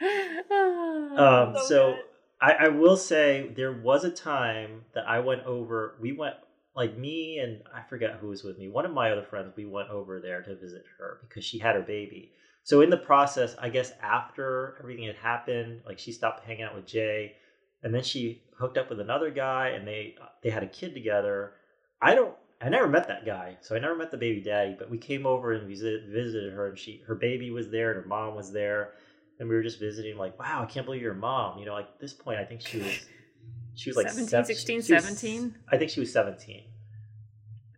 [1.18, 1.96] um, So so.
[2.40, 5.94] I, I will say there was a time that I went over.
[6.00, 6.34] We went
[6.74, 8.68] like me and I forget who was with me.
[8.68, 9.52] One of my other friends.
[9.56, 12.32] We went over there to visit her because she had her baby.
[12.64, 16.74] So in the process, I guess after everything had happened, like she stopped hanging out
[16.74, 17.34] with Jay,
[17.82, 21.54] and then she hooked up with another guy, and they they had a kid together.
[22.00, 22.34] I don't.
[22.60, 24.76] I never met that guy, so I never met the baby daddy.
[24.78, 28.02] But we came over and visit, visited her, and she her baby was there, and
[28.02, 28.92] her mom was there,
[29.42, 30.16] and we were just visiting.
[30.16, 31.58] Like, wow, I can't believe you're mom.
[31.58, 33.00] You know, like this point, I think she was
[33.74, 35.54] she was like 17, sev- 16, 17?
[35.70, 36.62] I think she was seventeen.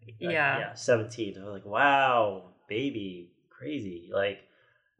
[0.06, 0.58] Like, yeah.
[0.58, 1.38] yeah, seventeen.
[1.40, 4.10] I was like, wow, baby, crazy.
[4.12, 4.40] Like,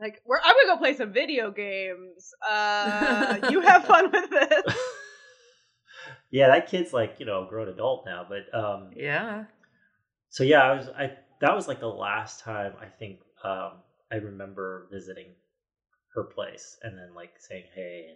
[0.01, 2.33] Like, we're, I'm gonna go play some video games.
[2.49, 4.75] Uh, you have fun with this.
[6.31, 9.45] yeah, that kid's like you know a grown adult now, but um, Yeah.
[10.31, 13.73] so yeah, I was I that was like the last time I think um
[14.11, 15.27] I remember visiting
[16.15, 18.07] her place and then like saying hey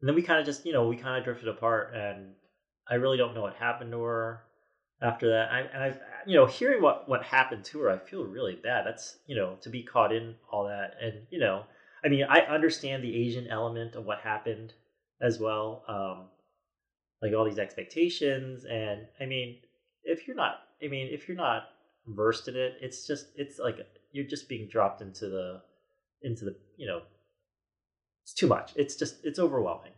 [0.00, 2.34] and, then we kind of just you know we kind of drifted apart and
[2.88, 4.42] I really don't know what happened to her
[5.02, 5.50] after that.
[5.50, 5.94] I and I
[6.26, 8.84] you know hearing what what happened to her I feel really bad.
[8.86, 10.94] That's you know to be caught in all that.
[11.00, 11.64] And you know
[12.04, 14.74] I mean I understand the Asian element of what happened
[15.20, 16.28] as well um
[17.22, 18.64] like all these expectations.
[18.66, 19.56] And I mean
[20.06, 21.64] if you're not i mean if you're not
[22.06, 23.78] versed in it it's just it's like
[24.12, 25.60] you're just being dropped into the
[26.22, 27.00] into the you know
[28.26, 29.92] it's too much it's just it's overwhelming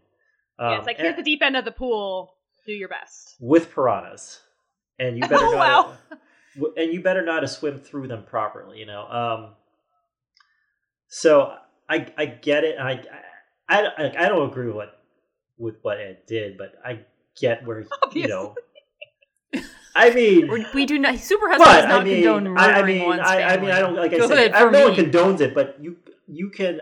[0.60, 2.34] yeah, Um, it's like and- here's the deep end of the pool.
[2.66, 3.36] Do your best.
[3.40, 4.40] with piranhas
[4.98, 5.96] and you better Oh, not wow.
[6.76, 9.54] and you better not swim through them properly you know um
[11.08, 11.54] so
[11.88, 13.00] i i get it and i
[13.68, 14.98] i i, I don't agree with what
[15.56, 17.00] with what ed did but i
[17.40, 18.54] get where you know
[19.94, 21.18] i mean We're, we do not.
[21.18, 23.70] Super husband not I mean, condone I, I mean, one's I, I mean.
[23.70, 24.52] I don't like I Good said.
[24.52, 26.80] I, for no one condones it, but you you can.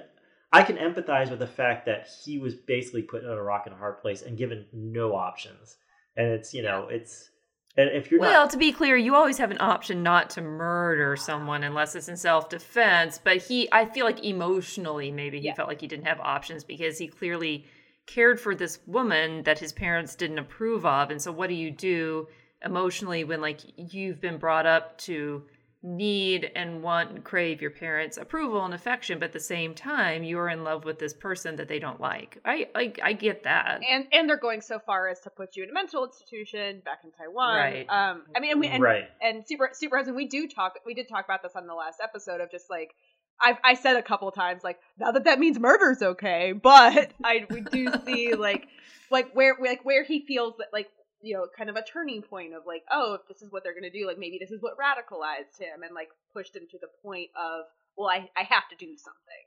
[0.57, 3.75] I can empathize with the fact that he was basically put in a rock and
[3.75, 5.77] a hard place and given no options.
[6.16, 7.31] And it's you know it's
[7.77, 10.40] and if you're Well, not to be clear, you always have an option not to
[10.40, 13.21] murder someone unless it's in self defense.
[13.23, 15.55] But he, I feel like emotionally, maybe he Yeah.
[15.55, 17.66] felt like he didn't have options because he clearly
[18.07, 21.11] cared for this woman that his parents didn't approve of.
[21.11, 22.29] And so, what do you do
[22.64, 25.42] emotionally when, like, you've been brought up to
[25.87, 30.25] need and want and crave your parents' approval and affection, but at the same time,
[30.25, 32.38] you're in love with this person that they don't like?
[32.44, 33.81] I, I, I get that.
[33.88, 37.01] and and they're going so far as to put you in a mental institution back
[37.05, 37.57] in Taiwan.
[37.57, 37.87] Right.
[37.88, 39.05] Um, I mean, and we and, right.
[39.22, 40.75] and super super husband, we do talk.
[40.85, 42.94] We did talk about this on the last episode of just like.
[43.38, 47.46] I I said a couple times like now that that means murder's okay, but I
[47.51, 48.66] we do see like
[49.11, 50.88] like where like where he feels that like
[51.22, 53.74] you know kind of a turning point of like oh if this is what they're
[53.74, 56.88] gonna do like maybe this is what radicalized him and like pushed him to the
[57.02, 57.64] point of
[57.96, 59.44] well I I have to do something.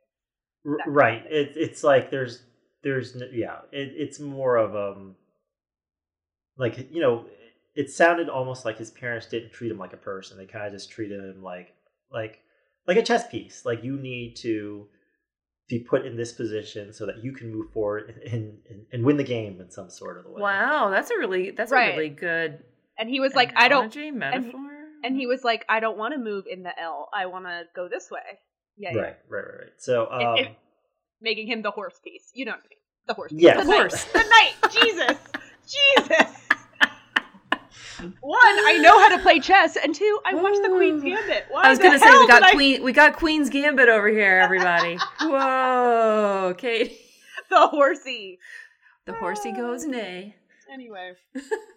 [0.66, 1.26] R- that kind right.
[1.26, 2.44] of it, it's like there's
[2.84, 5.16] there's yeah it, it's more of um
[6.58, 7.26] like you know
[7.76, 10.38] it sounded almost like his parents didn't treat him like a person.
[10.38, 11.74] They kind of just treated him like
[12.12, 12.40] like
[12.88, 13.66] like a chess piece.
[13.66, 14.88] Like you need to
[15.70, 19.16] be put in this position so that you can move forward and and, and win
[19.18, 21.94] the game in some sort of a way Wow, that's a really that's Right.
[21.94, 22.64] a really good
[22.98, 24.60] And he was like I don't metaphor.
[25.04, 27.64] and he was like I don't want to move in the L I want to
[27.76, 28.20] go this way.
[28.78, 29.02] Yeah, yeah.
[29.02, 30.58] right right right right so It- um it-
[31.22, 32.32] making him the horse piece.
[32.34, 32.80] You know what I mean?
[33.08, 33.42] The horse piece.
[33.42, 33.58] Yes.
[33.60, 34.04] The The horse.
[34.06, 34.54] The knight.
[34.72, 35.18] Jesus.
[36.08, 36.49] Jesus.
[38.22, 41.46] One, I know how to play chess, and two, I watched the Queen's Gambit.
[41.50, 44.08] Why I was gonna say we did got I- Queen we got Queen's Gambit over
[44.08, 44.98] here, everybody.
[45.22, 46.98] Whoa, Katy.
[47.50, 48.40] the horsey.
[49.06, 49.90] The horsey goes Ah.
[49.90, 50.36] nay.
[50.72, 51.14] Anyway,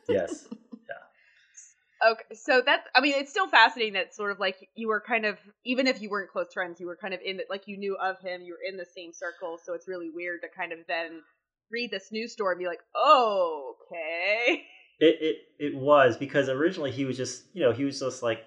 [0.09, 0.47] yes
[2.11, 2.87] okay, so that's.
[2.95, 6.03] I mean, it's still fascinating that sort of like you were kind of, even if
[6.03, 8.43] you weren't close friends, you were kind of in the, like you knew of him,
[8.43, 9.59] you were in the same circle.
[9.65, 11.23] So it's really weird to kind of then
[11.71, 14.63] read this news story and be like, oh, okay.
[14.99, 18.45] It, it it was because originally he was just you know he was just like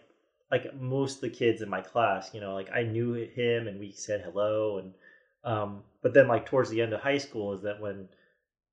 [0.51, 3.79] like most of the kids in my class you know like I knew him and
[3.79, 4.93] we said hello and
[5.43, 8.07] um but then like towards the end of high school is that when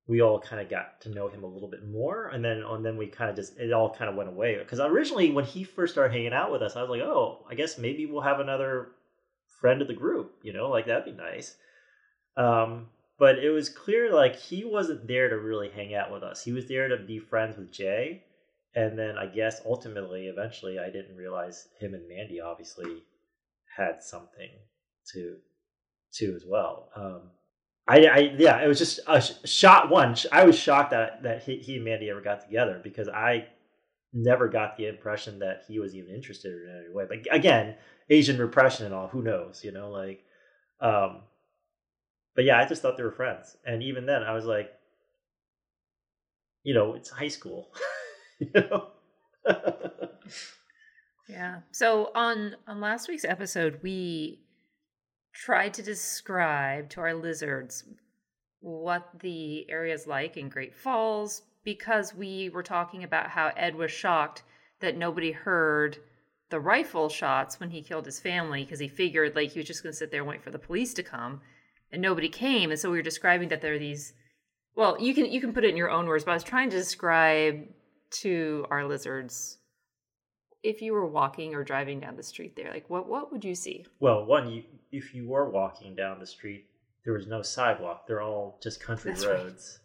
[0.07, 2.85] we all kind of got to know him a little bit more and then and
[2.85, 4.57] then we kind of just it all kind of went away.
[4.57, 7.55] Because originally when he first started hanging out with us I was like oh I
[7.55, 8.89] guess maybe we'll have another
[9.59, 11.55] friend of the group you know like that'd be nice.
[12.37, 12.87] Um
[13.23, 16.43] but it was clear like he wasn't there to really hang out with us.
[16.43, 18.21] He was there to be friends with Jay,
[18.75, 23.01] and then I guess ultimately, eventually, I didn't realize him and Mandy obviously
[23.77, 24.49] had something
[25.13, 25.37] to
[26.15, 26.89] to as well.
[26.97, 27.21] Um,
[27.87, 30.17] I, I yeah, it was just a sh- shot one.
[30.33, 33.47] I was shocked that that he, he and Mandy ever got together because I
[34.11, 37.05] never got the impression that he was even interested in any way.
[37.07, 37.75] But again,
[38.09, 40.25] Asian repression and all, who knows, you know, like.
[40.81, 41.21] Um,
[42.35, 43.57] but yeah, I just thought they were friends.
[43.65, 44.71] And even then, I was like,
[46.63, 47.71] you know, it's high school.
[48.39, 48.87] you know?
[51.27, 51.61] Yeah.
[51.71, 54.41] So on on last week's episode, we
[55.33, 57.85] tried to describe to our lizards
[58.59, 63.75] what the area is like in Great Falls because we were talking about how Ed
[63.75, 64.43] was shocked
[64.79, 65.97] that nobody heard
[66.49, 69.81] the rifle shots when he killed his family because he figured like he was just
[69.81, 71.41] going to sit there and wait for the police to come
[71.93, 74.13] and nobody came and so we were describing that there are these
[74.75, 76.69] well you can you can put it in your own words but i was trying
[76.69, 77.65] to describe
[78.09, 79.59] to our lizards
[80.63, 83.55] if you were walking or driving down the street there like what what would you
[83.55, 86.65] see well, one, you, if you were walking down the street,
[87.05, 88.05] there was no sidewalk.
[88.05, 89.35] They're all just country That's right.
[89.35, 89.79] roads.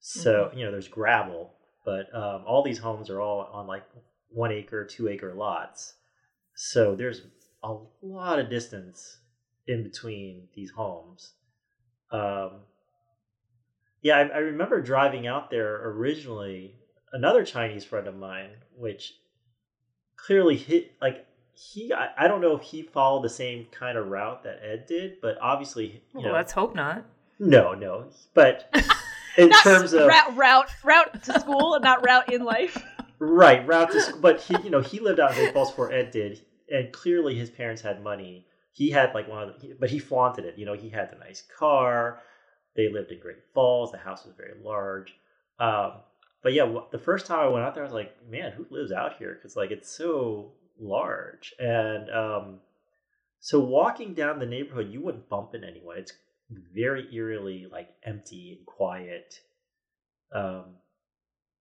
[0.00, 1.54] So, you know, there's gravel,
[1.84, 3.84] but um, all these homes are all on like
[4.28, 5.94] one acre, two acre lots.
[6.56, 7.22] So there's
[7.62, 9.18] a lot of distance
[9.66, 11.32] in between these homes.
[12.10, 12.60] Um,
[14.02, 16.74] yeah, I, I remember driving out there originally.
[17.12, 19.14] Another Chinese friend of mine, which
[20.16, 21.92] clearly hit like he.
[21.92, 25.20] I, I don't know if he followed the same kind of route that Ed did,
[25.20, 27.04] but obviously, you well know, let's hope not
[27.38, 28.06] no, no.
[28.32, 28.74] But
[29.38, 32.82] in Not terms of route route route to school and not route in life.
[33.18, 34.20] Right, route to school.
[34.20, 37.34] But he, you know, he lived out in Great Falls before Ed did, and clearly
[37.34, 38.46] his parents had money.
[38.74, 40.58] He had like one of the, but he flaunted it.
[40.58, 42.20] You know, he had the nice car.
[42.74, 43.92] They lived in Great Falls.
[43.92, 45.14] The house was very large.
[45.60, 45.92] Um,
[46.42, 48.90] but yeah, the first time I went out there, I was like, man, who lives
[48.90, 49.34] out here?
[49.34, 52.58] Because like it's so large, and um,
[53.38, 55.96] so walking down the neighborhood, you wouldn't bump into anyone.
[55.98, 56.12] It's
[56.50, 59.40] very eerily like empty and quiet.
[60.32, 60.64] Um,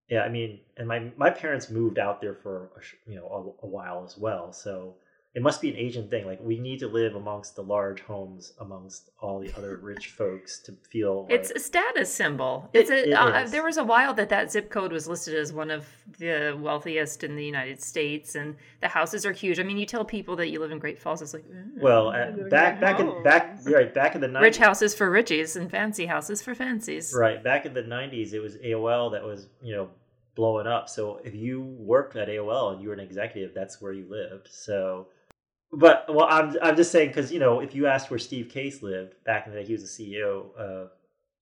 [0.10, 2.72] yeah, I mean, and my my parents moved out there for
[3.06, 4.96] you know a, a while as well, so
[5.36, 6.26] it must be an Asian thing.
[6.28, 10.60] Like we need to live amongst the large homes amongst all the other rich folks
[10.60, 11.26] to feel.
[11.30, 12.70] It's a status symbol.
[12.72, 15.34] It- It's a, it uh, there was a while that that zip code was listed
[15.36, 15.88] as one of
[16.20, 19.60] the wealthiest in the United States, and the houses are huge.
[19.60, 22.12] I mean, you tell people that you live in Great Falls, it's like "Mm, well
[22.12, 25.56] at, in back back in back right back in the 90s, rich houses for richies
[25.56, 27.12] and fancy houses for fancies.
[27.18, 27.44] Right.
[27.44, 29.90] Back in the 90s, it was AOL that was, you know,
[30.36, 30.90] blowing up.
[30.90, 34.48] So if you worked at AOL and you were an executive, that's where you lived.
[34.52, 35.08] So,
[35.74, 38.84] but, well, I'm, I'm just saying, because, you know, if you asked where Steve Case
[38.84, 40.90] lived back in the day, he was the CEO of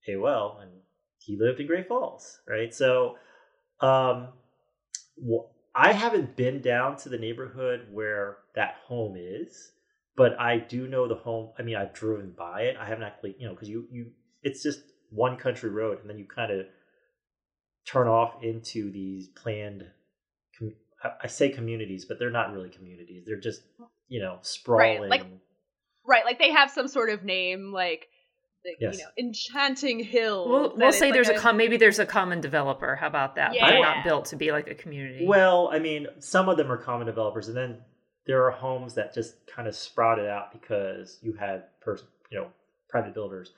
[0.08, 0.70] AOL and
[1.18, 2.74] he lived in Great Falls, right?
[2.74, 3.16] So,
[3.80, 4.28] um,
[5.18, 9.72] wh- I haven't been down to the neighborhood where that home is,
[10.16, 11.50] but I do know the home.
[11.58, 12.76] I mean, I've driven by it.
[12.78, 14.10] I haven't actually, you know, because you, you,
[14.42, 16.66] it's just one country road, and then you kind of
[17.86, 19.84] turn off into these planned.
[21.20, 23.24] I say communities, but they're not really communities.
[23.26, 23.62] They're just,
[24.08, 25.08] you know, sprawling.
[25.10, 25.26] like-
[26.04, 28.08] Right, like they have some sort of name, like,
[28.64, 28.98] like Yes.
[28.98, 30.48] you know, Enchanting Hill.
[30.48, 32.96] We'll, we'll is say like there's a, com- maybe there's a common developer.
[32.96, 33.52] How about that?
[33.58, 35.24] But they're not built to be like a community.
[35.26, 37.78] Well, I mean, some of them are common developers, and then
[38.26, 42.48] there are homes that just kind of sprouted out because you had, pers- you know,
[42.88, 43.52] private builders.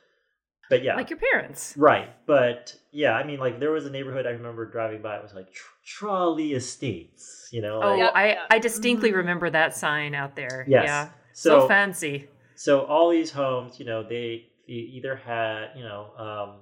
[0.71, 1.75] But yeah, like your parents.
[1.77, 2.09] right.
[2.27, 5.17] But yeah, I mean, like there was a neighborhood I remember driving by.
[5.17, 7.49] It was like Tr- Trolley Estates.
[7.53, 8.43] You know, Oh, like, Yep, I, yeah.
[8.51, 9.17] I distinctly Mhm.
[9.17, 10.65] remember that sign out there.
[10.67, 10.85] Yes.
[10.87, 11.09] Yeah.
[11.33, 12.29] So, So, fancy.
[12.57, 16.61] so all these homes, you know, they, they either had, you know, um,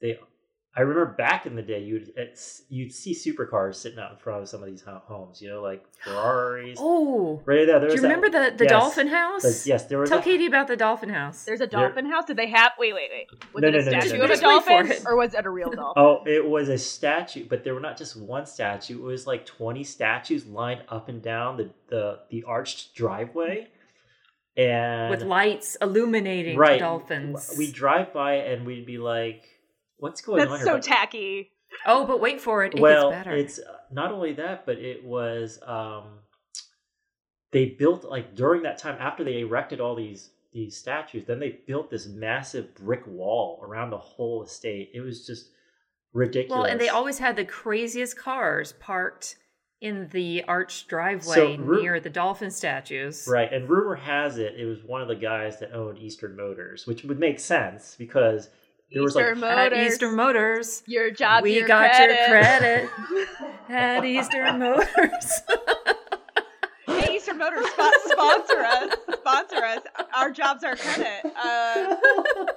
[0.00, 0.18] they.
[0.76, 4.42] I remember back in the day, you'd it's, you'd see supercars sitting out in front
[4.42, 5.42] of some of these homes.
[5.42, 6.78] You know, like Ferraris.
[6.80, 7.80] Oh, right there.
[7.80, 9.42] there do was you that- remember the, the yes, Dolphin House?
[9.42, 10.08] the- yes, there was.
[10.10, 11.44] Tell a- Katy about the Dolphin House.
[11.44, 12.26] There's a There- dolphin house.
[12.26, 12.72] Did they have?
[12.78, 13.26] Wait, wait, wait.
[13.52, 15.06] Was No, it no, a no, no, statue no, of a Just wait for dolphin,
[15.06, 16.02] or was it a real dolphin?
[16.02, 18.98] Oh, it was a statue, but there were not just one statue.
[19.00, 23.66] It was like twenty statues lined up and down the the, the arched driveway,
[24.56, 27.54] and With lights illuminating right, the dolphins.
[27.58, 29.42] We drive by and we'd be like,
[30.00, 31.52] "What's going on That's so But- tacky.
[31.86, 32.74] oh, but wait for it.
[32.74, 33.36] It well, gets better.
[33.36, 36.18] it's uh, not only that, but it was um,
[37.52, 41.60] they built like during that time after they erected all these these statues, then they
[41.66, 44.90] built this massive brick wall around the whole estate.
[44.94, 45.50] It was just
[46.12, 46.62] ridiculous.
[46.62, 49.36] well, and they always had the craziest cars parked
[49.80, 53.26] in the arched driveway So, ru- near the dolphin statues.
[53.30, 56.86] Right, and rumor has it it was one of the guys that owned Eastern Motors,
[56.86, 58.50] which would make sense because
[58.92, 59.92] there was Eastern like At Motors.
[59.92, 60.82] Eastern Motors.
[60.86, 61.42] Your job.
[61.44, 62.16] we your got credit.
[62.16, 62.90] your credit
[63.68, 65.40] at Eastern Motors.
[66.86, 68.94] hey, Eastern Motors, spo- sponsor us.
[69.14, 69.80] Sponsor us.
[70.16, 71.24] Our jobs, our credit.
[71.24, 71.96] Uh,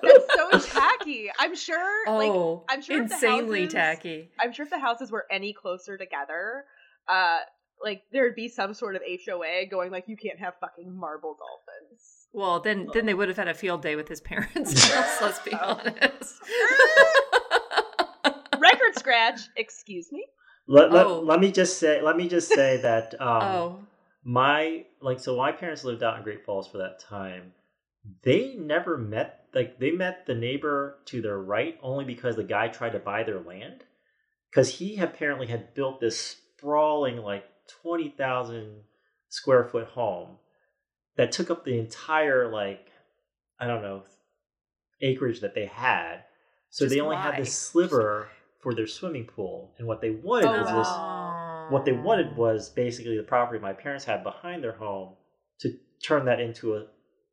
[0.01, 1.29] that's so tacky.
[1.39, 2.07] I'm sure.
[2.07, 4.29] like, oh, I'm sure insanely houses- tacky.
[4.39, 6.65] I'm sure if the houses were any closer together,
[7.07, 7.39] uh,
[7.83, 12.22] like there'd be some sort of HOA going like, you can't have fucking marble dolphins.
[12.33, 14.89] Well, then then they would have had a field day with his parents.
[15.21, 15.79] let's be Oh.
[15.85, 16.41] honest.
[18.59, 19.41] Record scratch.
[19.55, 20.25] Excuse me.
[20.67, 21.19] let, let, Oh.
[21.19, 23.79] let me just say let me just say that um, oh,
[24.23, 27.53] my like so my parents lived out in Great Falls for that time.
[28.23, 32.67] They never met like they met the neighbor to their right only because the guy
[32.69, 33.83] tried to buy their land
[34.49, 36.19] because he apparently had built this
[36.57, 37.43] sprawling like
[37.81, 38.81] twenty thousand
[39.29, 40.37] square foot home
[41.17, 42.91] that took up the entire like
[43.59, 44.03] I don't know
[45.01, 46.23] acreage that they had.
[46.69, 48.29] So they Just only had this sliver
[48.61, 52.69] for their swimming pool, and what they wanted Oh, was this what they wanted was
[52.69, 55.13] basically the property my parents had behind their home
[55.61, 55.69] to
[56.05, 56.85] turn that into a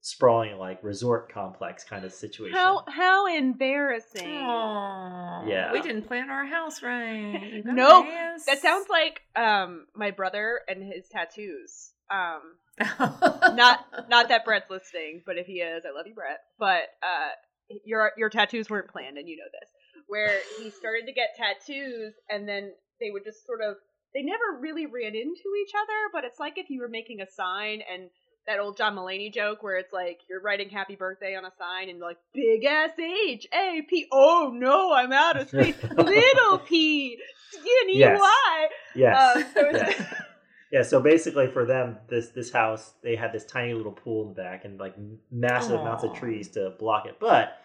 [0.03, 2.57] sprawling like resort complex kind of situation.
[2.57, 4.27] How how embarrassing.
[4.43, 5.73] Aw, Yeah.
[5.73, 7.41] we didn't plan our house right.
[7.53, 8.07] you Nope.
[8.07, 8.45] guys.
[8.47, 11.93] That sounds like um my brother and his tattoos.
[12.11, 12.41] Um
[12.79, 16.39] not not that Brett's listening, but if he is, I love you, Brett.
[16.59, 17.31] But uh,
[17.85, 19.69] your your tattoos weren't planned, and you know this.
[20.07, 23.77] Where he started to get tattoos, and then they would just sort of
[24.15, 26.11] they never really ran into each other.
[26.13, 28.11] But it's like if you were making a sign and
[28.47, 31.91] that old John Mulaney joke where it's like you're writing "Happy Birthday" on a sign
[31.91, 34.07] and like big S H A P.
[34.11, 35.77] Oh no, I'm out of space.
[35.83, 37.19] Little P,
[37.53, 38.19] skinny Yes.
[38.19, 38.67] Y.
[38.97, 39.37] yes.
[39.37, 40.15] Um, so it's- yeah.
[40.71, 44.29] yeah, so basically for them this this house they had this tiny little pool in
[44.29, 44.95] the back and like
[45.31, 47.17] massive amounts of trees to block it.
[47.19, 47.59] But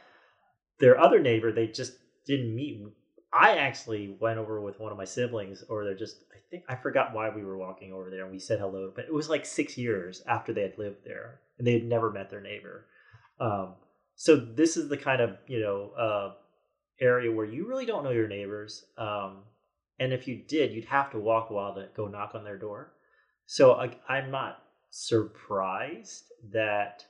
[0.80, 1.94] their other neighbor they just
[2.26, 2.84] didn't meet.
[3.32, 6.76] I actually went over with one of my siblings or they're just I think I
[6.76, 9.46] forgot why we were walking over there and we said hello, but it was like
[9.46, 12.88] 6 years after they had lived there and they had never met their neighbor.
[13.40, 13.76] Um
[14.16, 16.34] so this is the kind of, you know, uh
[17.00, 18.86] area where you really don't know your neighbors.
[18.98, 19.44] Um
[20.00, 22.58] and if you did, you'd have to walk a while to go knock on their
[22.58, 22.95] door.
[23.46, 24.60] So I, I'm not
[24.92, 27.06] surprised that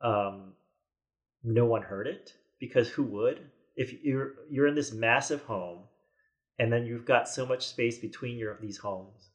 [0.00, 0.52] um,
[1.44, 3.40] no one heard it because who would?
[3.76, 5.80] If you're you're in this massive home,
[6.58, 9.28] and then you've got so much space between your these homes,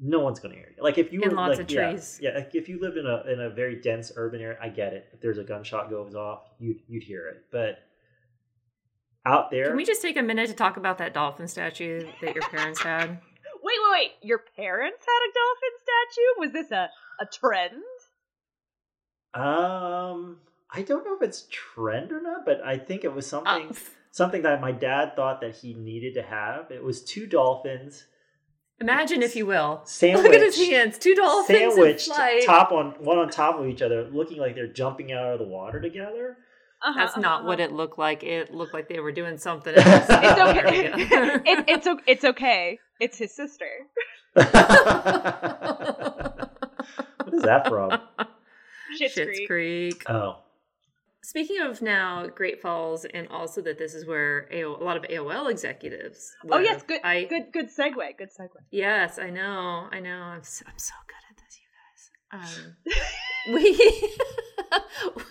[0.00, 0.82] no one's going to hear you.
[0.82, 2.18] Like if you And were lots like, of yeah, trees.
[2.22, 4.92] yeah, like if you lived in a in a very dense urban area, I get
[4.92, 5.08] it.
[5.12, 7.44] If there's a gunshot goes off, you'd you'd hear it.
[7.50, 7.78] But
[9.26, 12.34] out there, Can we just take a minute to talk about that dolphin statue that
[12.34, 13.18] your parents had?
[13.62, 14.10] Wait, wait, wait.
[14.22, 16.40] Your parents had a dolphin statue?
[16.40, 16.88] Was this a,
[17.20, 17.82] a trend?
[19.34, 20.38] Um,
[20.70, 23.76] I don't know if it's trend or not, but I think it was Uh, something
[24.10, 26.70] something that my dad thought that he needed to have.
[26.70, 28.04] It was two dolphins
[28.80, 29.80] imagine, if you will.
[29.84, 30.98] sandwiched, Look at his hands.
[30.98, 32.44] Two dolphins sandwiched flight.
[32.44, 35.46] top on one on top of each other, looking like they're jumping out of the
[35.46, 36.36] water together.
[36.84, 38.24] Uh-huh, That's not uh-huh, what it looked like.
[38.24, 40.06] It looked like they were doing something else.
[40.10, 40.90] It's okay.
[41.46, 42.80] it, it's it's okay.
[43.02, 43.66] It's his sister.
[44.34, 44.46] what
[47.32, 47.90] is that from?
[48.96, 49.48] Schitt's Schitt's Creek.
[49.48, 50.04] Creek.
[50.08, 50.36] Oh,
[51.24, 55.02] Speaking of now Great Falls, and also that this is where AO, a lot of
[55.04, 56.32] AOL executives.
[56.48, 58.18] Oh yes, good, I, good, good segue.
[58.18, 58.50] Good segue.
[58.70, 59.88] Yes, I know.
[59.90, 60.20] I know.
[60.20, 61.68] I'm so, I'm so good at this, you
[62.40, 62.56] guys.
[62.56, 62.76] Um,
[63.54, 64.14] we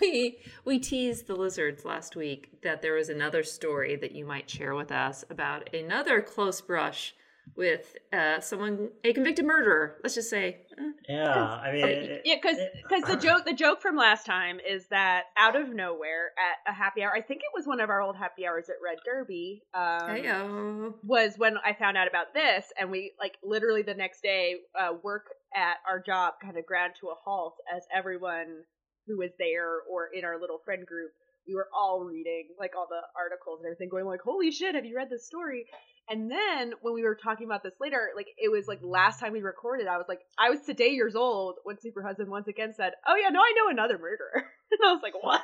[0.00, 4.48] we we teased the lizards last week that there was another story that you might
[4.48, 7.14] share with us about another close brush
[7.54, 9.96] with uh, someone, a convicted murderer.
[10.02, 10.62] Let's just say.
[10.78, 11.34] uh, yeah.
[11.44, 15.24] I mean, it- Yeah, because it- the joke the joke from last time is that
[15.36, 18.16] out of nowhere at a happy hour, I think it was one of our old
[18.16, 19.62] happy hours at Red Derby.
[19.74, 20.94] Um, Heyo.
[21.02, 24.94] was when I found out about this, and we like literally the next day, uh,
[25.02, 28.62] work at our job kind of ground to a halt as everyone
[29.06, 31.10] who was there or in our little friend group,
[31.46, 34.84] we were all reading like all the articles and everything, going like, "Holy shit, have
[34.84, 35.66] you read this story?"
[36.08, 39.32] And then when we were talking about this later, like it was like last time
[39.32, 42.74] we recorded, I was like, I was today years old when Super Husband once again
[42.74, 44.32] said, "Oh yeah, no, I know another murderer,"
[44.70, 45.42] and I was like, "What?"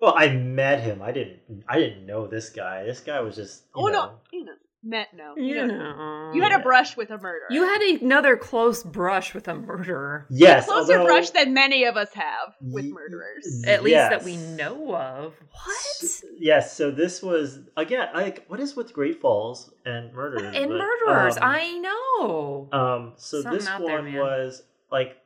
[0.00, 1.02] well, I met him.
[1.02, 1.40] I didn't.
[1.68, 2.84] I didn't know this guy.
[2.84, 3.64] This guy was just.
[3.74, 4.52] Oh know, no, you know,
[4.84, 6.32] met no, You you know, know.
[6.34, 7.46] you had a brush with a murderer.
[7.50, 10.26] You had another close brush with a murderer.
[10.30, 13.62] Yes, closer although- brush than many of us have with Ye- murderers.
[13.66, 15.34] At least that we know of.
[15.50, 16.22] What?
[16.38, 20.54] Yes, so this was again like what is with Great Falls and murderers?
[20.56, 22.68] And but, murderers, um, I know.
[22.72, 25.16] Um, so Something this one there, was like,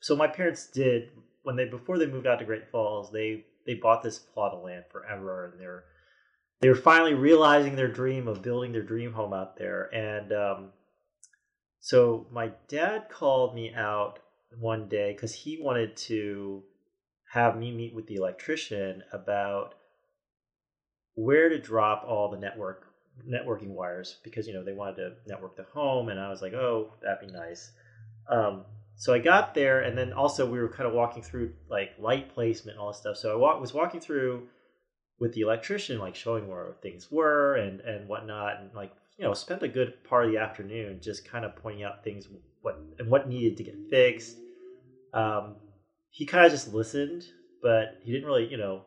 [0.00, 1.10] so my parents did
[1.44, 4.62] when they before they moved out to Great Falls, they they bought this plot of
[4.64, 5.84] land forever, and they're
[6.64, 10.70] they were finally realizing their dream of building their dream home out there, and um,
[11.78, 14.18] so my dad called me out
[14.58, 16.62] one day because he wanted to
[17.30, 19.74] have me meet with the electrician about
[21.16, 22.86] where to drop all the network
[23.28, 26.54] networking wires because you know they wanted to network the home and i was like
[26.54, 27.72] oh that'd be nice.
[28.26, 28.64] Um,
[28.96, 32.32] so i got there and then also we were kind of walking through like light
[32.32, 33.18] placement and all this stuff.
[33.18, 34.48] So i wa- was walking through
[35.20, 39.34] with the electrician like showing where things were and and whatnot and like you know
[39.34, 42.28] spent a good part of the afternoon just kind of pointing out things
[42.62, 44.38] what and what needed to get fixed.
[45.12, 45.56] Um,
[46.10, 47.24] he kind of just listened
[47.64, 48.82] but he didn't really you know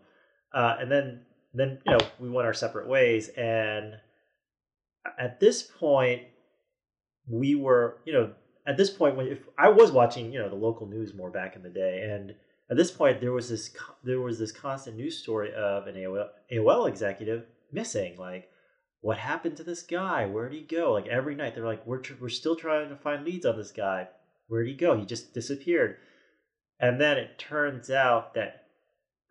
[0.54, 1.22] uh, and then
[1.54, 3.96] then you know we went our separate ways and
[5.20, 6.22] at this point
[7.28, 8.32] we were you know
[8.66, 11.56] at this point when if i was watching you know the local news more back
[11.56, 12.36] in the day and
[12.70, 16.28] at this point there was this there was this constant news story of an AOL,
[16.52, 18.50] AOL executive missing like
[19.02, 20.26] what happened to this guy?
[20.26, 20.92] Where'd he go?
[20.94, 23.72] Like every night they're like we're, tr- we're still trying to find leads on this
[23.72, 24.08] guy.
[24.48, 24.98] Where'd he go?
[24.98, 25.98] He just disappeared.
[26.80, 28.66] And then it turns out that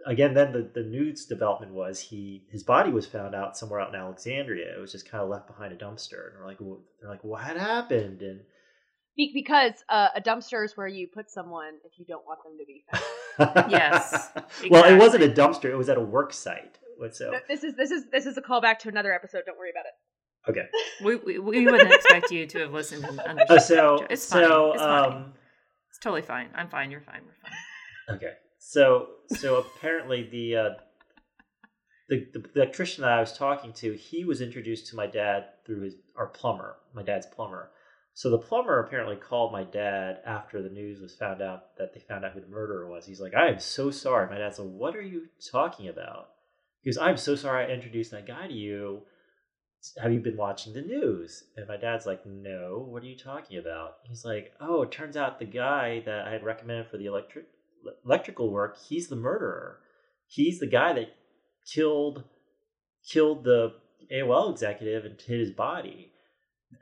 [0.07, 3.91] again then the, the news development was he his body was found out somewhere out
[3.91, 4.77] in alexandria.
[4.77, 6.29] It was just kind of left behind a dumpster.
[6.29, 8.23] And they're like they're like what happened?
[8.23, 8.41] And
[9.17, 12.57] Be- because uh, a dumpster is where you put someone if you don't want them
[12.59, 13.71] to be found.
[13.71, 14.31] Yes,
[14.71, 16.79] well it wasn't a dumpster it was at a work site
[17.13, 19.43] so Th- This is this is this is a callback to another episode.
[19.45, 20.51] Don't worry about it.
[20.51, 20.67] okay
[21.05, 23.57] We, we, we wouldn't expect you to have listened and understood.
[23.59, 24.43] Uh, so it's fine.
[24.45, 25.13] so it's fine.
[25.13, 25.33] um
[25.91, 26.49] It's totally fine.
[26.55, 26.91] I'm fine.
[26.91, 27.21] You're fine.
[27.27, 28.17] We're fine.
[28.17, 28.33] Okay.
[28.59, 30.71] So so apparently the uh
[32.09, 35.45] the, the the electrician that I was talking to, he was introduced to my dad
[35.67, 37.71] through his our plumber, my dad's plumber.
[38.17, 42.01] So the plumber apparently called my dad after the news was found out that they
[42.01, 43.05] found out who the murderer was.
[43.05, 44.27] He's like, I am so sorry.
[44.31, 46.31] My dad's like, What are you talking about?
[46.81, 49.03] He goes, I'm so sorry I introduced that guy to you.
[50.03, 51.45] Have you been watching the news?
[51.59, 53.97] And my dad's like, No, what are you talking about?
[54.09, 57.45] He's like, Oh, it turns out the guy that I had recommended for the electric
[58.03, 59.81] electrical work, he's the murderer.
[60.27, 61.15] He's the guy that
[61.71, 62.25] killed
[63.07, 63.75] killed the
[64.11, 66.13] AOL executive and hid his body.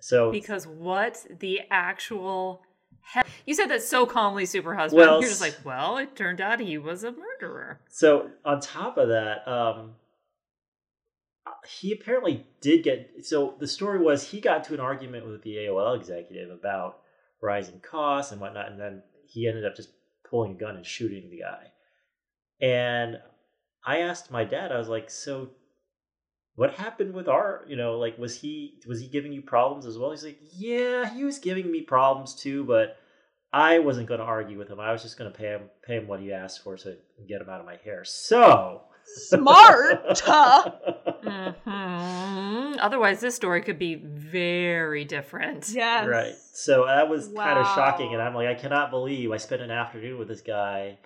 [0.01, 2.63] So Because what the actual
[3.07, 5.07] Hell, you said that so calmly, super husband.
[5.07, 7.81] Well, You're just like, well, it turned out he was a murderer.
[7.91, 9.93] So on top of that, um,
[11.69, 13.11] he apparently did get.
[13.23, 17.01] So the story was he got to an argument with the AOL executive about
[17.43, 19.91] rising costs and whatnot, and then he ended up just
[20.29, 21.73] pulling a gun and shooting the guy.
[22.61, 23.19] And
[23.85, 25.51] I asked my dad, I was like, so.
[26.57, 29.99] What happened with our, you know, like was he was he giving you problems as
[29.99, 30.11] well?
[30.13, 32.97] He's like, yeah, he was giving me problems too, but
[33.53, 34.79] I wasn't going to argue with him.
[34.81, 36.97] I was just going to pay him pay him what he asked for to
[37.29, 38.05] get him out of my hair.
[38.05, 38.83] So
[39.29, 40.21] Smart.
[40.25, 40.73] Huh?
[41.25, 42.77] Mhm.
[42.81, 45.69] Otherwise, this story could be very different.
[45.71, 46.35] yeah right.
[46.53, 49.71] So that was kind of shocking, and I'm like, I cannot believe I spent an
[49.71, 50.99] afternoon with this guy.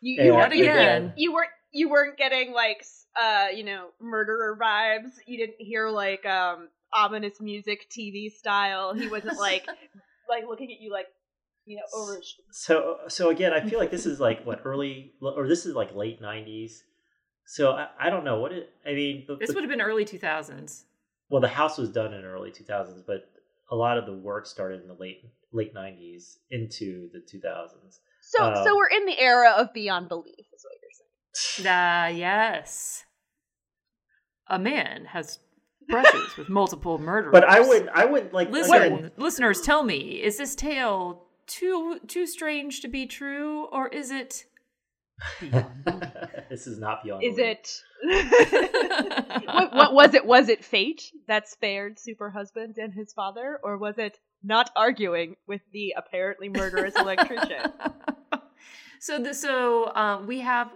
[0.00, 1.12] You, you, Yet weren't, again.
[1.16, 5.10] you weren't you weren't getting like s- uh you know murderer vibes.
[5.26, 8.92] You didn't hear like um ominous music TV style.
[8.94, 9.66] He wasn't like
[10.28, 11.06] like looking at you like
[11.66, 12.20] you know over.
[12.50, 15.94] So so again, I feel like this is like what early or this is like
[15.94, 16.82] late '90s.
[17.46, 18.70] So I, I don't know what it.
[18.86, 20.84] I mean, the, This the- would have been early 2000s.
[21.30, 23.28] well, the house was done in early 2000s, but
[23.70, 27.98] a lot of the work started in the late late '90s into the 2000s.
[28.22, 30.74] So Um, so we're in the era of beyond belief, is what
[31.34, 31.68] you're saying.
[31.68, 33.04] Ah, yes.
[34.48, 35.38] A man has
[35.88, 37.32] brushes with multiple murderers.
[37.32, 42.00] But I would I would like Listen, again, listeners, tell me: is this tale too
[42.06, 44.44] too strange to be true, or is it?
[45.40, 45.84] beyond
[46.48, 47.22] this is not beyond.
[47.22, 47.82] Is it?
[49.44, 50.24] what, what was it?
[50.24, 55.36] Was it fate that spared Super Husband and his father, or was it not arguing
[55.46, 57.72] with the apparently murderous electrician?
[59.00, 60.70] so the, so um, we have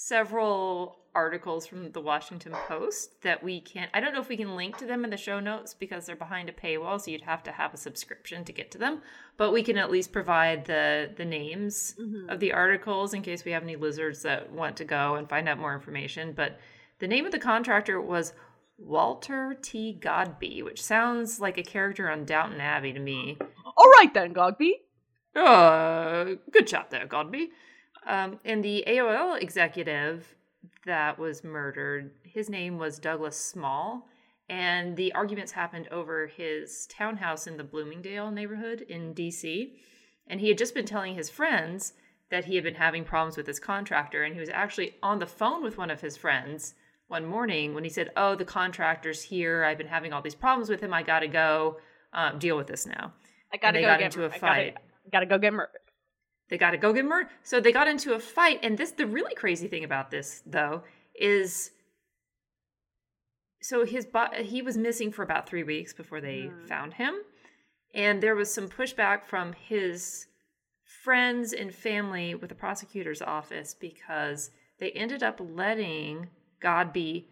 [0.00, 4.54] several articles from the Washington Post that we can I don't know if we can
[4.54, 7.42] link to them in the show notes because they're behind a paywall so you'd have
[7.42, 9.02] to have a subscription to get to them
[9.36, 12.28] but we can at least provide the the names Mhm.
[12.32, 15.48] of the articles in case we have any lizards that want to go and find
[15.48, 16.60] out more information but
[17.00, 18.34] the name of the contractor was
[18.80, 19.92] Walter T.
[20.00, 23.36] Godby, which sounds like a character on Downton Abbey to me.
[23.76, 24.82] All right then, Gogby.
[25.34, 27.50] Uh, good shot there, Godby.
[28.08, 30.34] Um, and the AOL executive
[30.86, 34.08] that was murdered, his name was Douglas Small,
[34.48, 39.72] and the arguments happened over his townhouse in the Bloomingdale neighborhood in DC.
[40.26, 41.92] And he had just been telling his friends
[42.30, 45.26] that he had been having problems with his contractor, and he was actually on the
[45.26, 46.74] phone with one of his friends
[47.08, 49.64] one morning when he said, "Oh, the contractor's here.
[49.64, 50.92] I've been having all these problems with him.
[50.92, 51.78] I gotta go
[52.12, 53.12] um, deal with this now."
[53.52, 54.76] I gotta go get into a I gotta- fight.
[55.10, 55.70] Gotta, go get murdered.
[56.50, 57.30] They got to go get murdered.
[57.42, 60.82] So they got into a fight, and this the really crazy thing about this though
[61.14, 61.70] is
[63.60, 66.68] so his bo- he was missing for about three weeks before they Mhm.
[66.68, 67.22] found him,
[67.92, 70.26] and there was some pushback from his
[71.02, 76.30] friends and family with the prosecutor's office because they ended up letting
[76.60, 77.28] Godby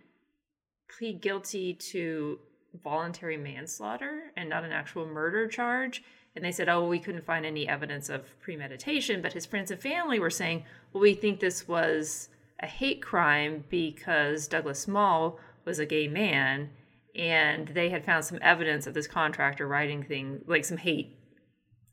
[0.89, 2.41] plead guilty to
[2.75, 6.03] voluntary manslaughter and not an actual murder charge.
[6.37, 9.23] And they said, oh, we couldn't find any evidence of premeditation.
[9.23, 12.29] But his friends and family were saying, well, we think this was
[12.61, 16.71] a hate crime because Douglas Small was a gay man.
[17.15, 21.17] And they had found some evidence of this contractor writing things like some hate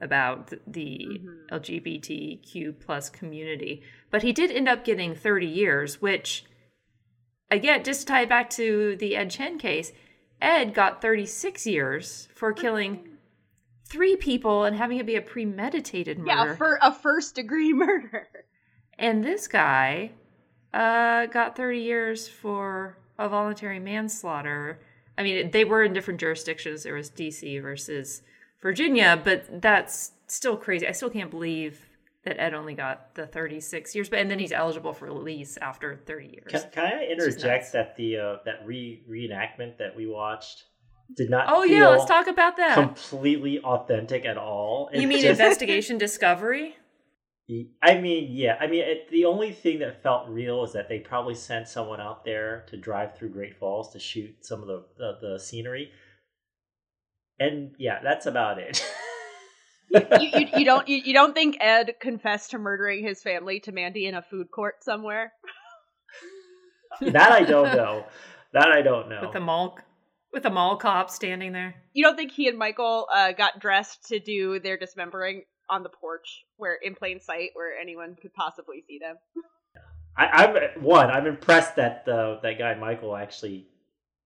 [0.01, 1.55] about th- the mm-hmm.
[1.55, 3.81] LGBTQ plus community.
[4.11, 6.43] But he did end up getting 30 years, which
[7.49, 9.93] again, just to tie it back to the Ed Chen case,
[10.41, 13.07] Ed got 36 years for killing
[13.93, 16.49] three people and having it be a premeditated murder.
[16.49, 18.27] Yeah, for a first degree murder.
[18.97, 20.11] and this guy
[20.73, 24.79] uh, got 30 years for a voluntary manslaughter.
[25.15, 26.81] I mean, they were in different jurisdictions.
[26.81, 28.23] There was DC versus
[28.63, 30.87] Virginia, but that's still crazy.
[30.87, 31.79] I still can't believe
[32.23, 35.97] that Ed only got the 36 years, but and then he's eligible for release after
[36.07, 36.47] 30 years.
[36.47, 40.63] Can, can I interject that the uh, that re reenactment that we watched
[41.15, 42.75] did not oh yeah, let's talk about that.
[42.75, 44.89] completely authentic at all.
[44.93, 46.75] you mean just- investigation discovery?
[47.81, 48.57] I mean, yeah.
[48.59, 51.99] I mean, it, the only thing that felt real is that they probably sent someone
[51.99, 55.91] out there to drive through Great Falls to shoot some of the the, the scenery,
[57.39, 58.83] and yeah, that's about it.
[59.89, 63.71] you, you, you don't you, you don't think Ed confessed to murdering his family to
[63.73, 65.33] Mandy in a food court somewhere?
[67.01, 68.05] that I don't know.
[68.53, 69.19] That I don't know.
[69.21, 69.77] With the mall
[70.33, 71.75] with a mall cop standing there.
[71.93, 75.89] You don't think he and Michael uh, got dressed to do their dismembering on the
[75.89, 79.15] porch, where in plain sight, where anyone could possibly see them?
[80.17, 81.09] I, I'm one.
[81.09, 83.67] I'm impressed that uh, that guy Michael actually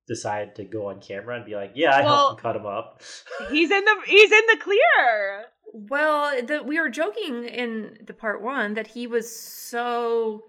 [0.07, 2.65] decided to go on camera and be like, "Yeah, I Well- helped him cut him
[2.65, 3.01] up."
[3.51, 5.45] He's in the he's in the clear.
[5.73, 10.45] Well, the, we were joking in the part one that he was so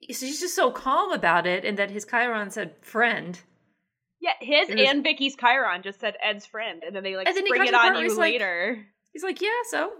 [0.00, 3.40] he's just so calm about it, and that his chyron said friend.
[4.20, 7.36] Yeah, his was- and Vicky's chyron just said Ed's friend, and then they like And
[7.36, 8.86] then spring it to the part on you he's like- later.
[9.14, 9.90] He's like, yeah, so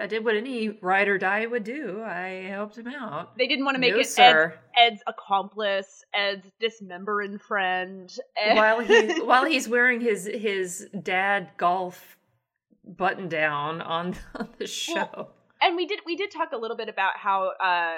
[0.00, 2.02] I did what any ride or die would do.
[2.02, 3.36] I helped him out.
[3.36, 4.54] They didn't want to make no, it Ed, sir.
[4.76, 8.10] Ed's accomplice, Ed's dismembering friend.
[8.42, 12.16] Ed- while he while he's wearing his his dad golf
[12.84, 15.28] button down on, on the show.
[15.60, 17.96] and we did we did talk a little bit about how uh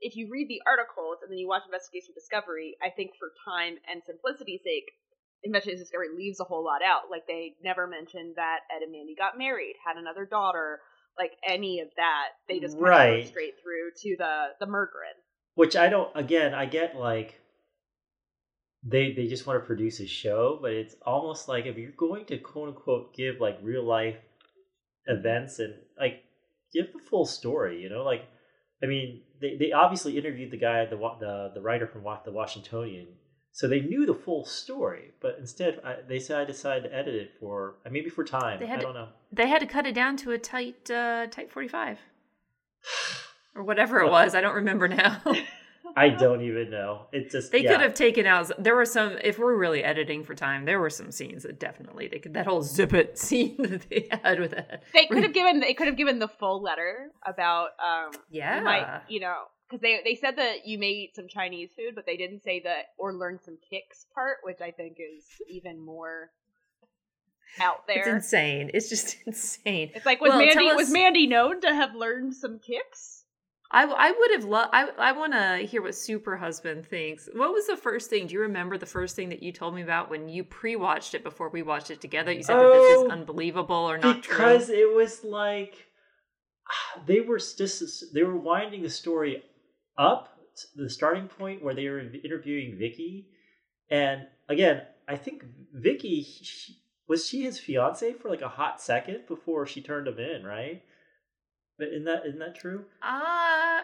[0.00, 3.76] if you read the articles and then you watch Investigation Discovery, I think for time
[3.90, 4.92] and simplicity's sake,
[5.44, 7.10] Investigation Discovery leaves a whole lot out.
[7.10, 10.80] Like they never mentioned that Ed and Mandy got married, had another daughter,
[11.18, 12.28] like any of that.
[12.48, 13.24] They just Right.
[13.24, 15.16] go straight through to the the Murgren.
[15.54, 16.10] Which I don't.
[16.16, 17.40] Again, I get like
[18.82, 22.26] they they just want to produce a show, but it's almost like if you're going
[22.26, 24.16] to quote unquote give like real life
[25.06, 26.22] events and like
[26.72, 28.24] give the full story, you know, like
[28.82, 33.08] I mean they, they obviously interviewed the guy the the the writer from the Washingtonian,
[33.56, 37.14] so they knew the full story, but instead I, they said I decided to edit
[37.14, 38.58] it for uh, maybe for time.
[38.58, 39.08] They I had to- don't know.
[39.32, 41.98] They had to cut it down to a tight uh, tight forty five.
[43.56, 45.22] Or whatever it was, I don't remember now.
[45.96, 47.06] I don't even know.
[47.12, 47.70] It's just They yeah.
[47.70, 48.50] could have taken out.
[48.58, 49.16] There were some.
[49.22, 52.34] If we're really editing for time, there were some scenes that definitely they could.
[52.34, 54.82] That whole zip it scene that they had with that.
[54.92, 58.58] They could have given they could have given the full letter about um Yeah.
[58.58, 59.36] you might you know
[59.74, 62.60] because they they said that you may eat some Chinese food, but they didn't say
[62.64, 66.30] that or learn some kicks part, which I think is even more
[67.60, 67.98] out there.
[67.98, 68.70] It's insane.
[68.74, 69.90] It's just insane.
[69.94, 73.22] It's like was Well, Mandy tell was Mandy known to have learned some kicks?
[73.70, 74.70] I, I would have loved.
[74.72, 77.28] I I want to hear what Super Husband thinks.
[77.34, 78.28] What was the first thing?
[78.28, 81.24] Do you remember the first thing that you told me about when you pre-watched it
[81.24, 82.30] before we watched it together?
[82.30, 84.76] You said that this Oh, is unbelievable or not because true.
[84.76, 85.86] it was like
[86.68, 89.42] ah, they were just they were winding the story
[89.98, 90.30] up
[90.76, 93.26] the starting point where they were interviewing Vicky,
[93.90, 96.76] and again, I think Vicky she,
[97.08, 100.82] was she his fiance for like a hot second before she turned him in, right?
[101.78, 102.84] But isn't that isn't that true?
[103.02, 103.82] Uh,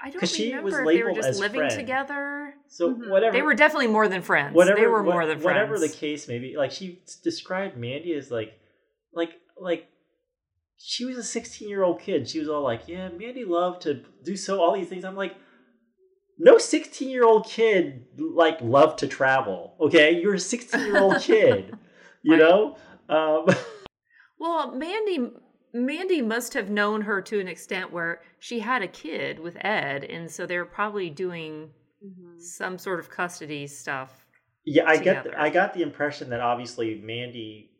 [0.00, 1.74] I don't she remember was if they were labeled just as living friend.
[1.74, 2.54] together.
[2.68, 3.08] So Mhm.
[3.10, 4.54] whatever They were definitely more than friends.
[4.54, 5.44] whatever they were what- more than friends.
[5.44, 8.58] whatever the case may be like she described mandy as like
[9.12, 9.88] like like
[10.76, 14.04] she was a 16 year old kid she was all like yeah mandy loved to
[14.22, 15.34] do so all these things i'm like
[16.38, 21.20] no 16 year old kid like loved to travel okay you're a 16 year old
[21.20, 21.76] kid
[22.22, 22.38] you Right.
[22.40, 22.76] know
[23.08, 23.46] um
[24.40, 25.30] Well, Mandy
[25.72, 30.04] Mandy must have known her to an extent where she had a kid with Ed,
[30.04, 31.70] and so they were probably doing
[32.38, 34.24] some sort of custody stuff.
[34.64, 35.24] Yeah, I get.
[35.24, 35.34] together.
[35.40, 37.70] I got the impression that obviously Mandy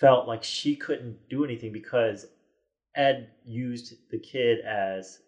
[0.00, 2.26] felt like she couldn't do anything because
[2.96, 5.20] Ed used the kid as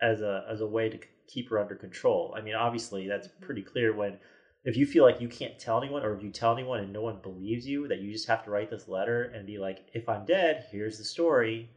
[0.00, 2.34] as a as a way to keep her under control.
[2.36, 4.18] I mean, obviously that's pretty clear when
[4.64, 7.02] if you feel like you can't tell anyone or if you tell anyone and no
[7.02, 10.08] one believes you that you just have to write this letter and be like if
[10.08, 11.70] I'm dead, here's the story.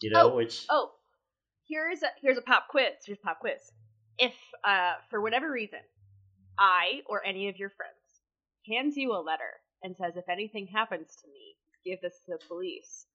[0.00, 0.90] You know, Oh, which Oh,
[1.68, 2.92] here's a here's a pop quiz.
[3.04, 3.72] Here's a pop quiz.
[4.18, 4.34] If
[4.64, 5.80] uh for whatever reason,
[6.58, 7.92] I or any of your friends
[8.68, 12.46] hands you a letter and says if anything happens to me, give this to the
[12.48, 13.06] police.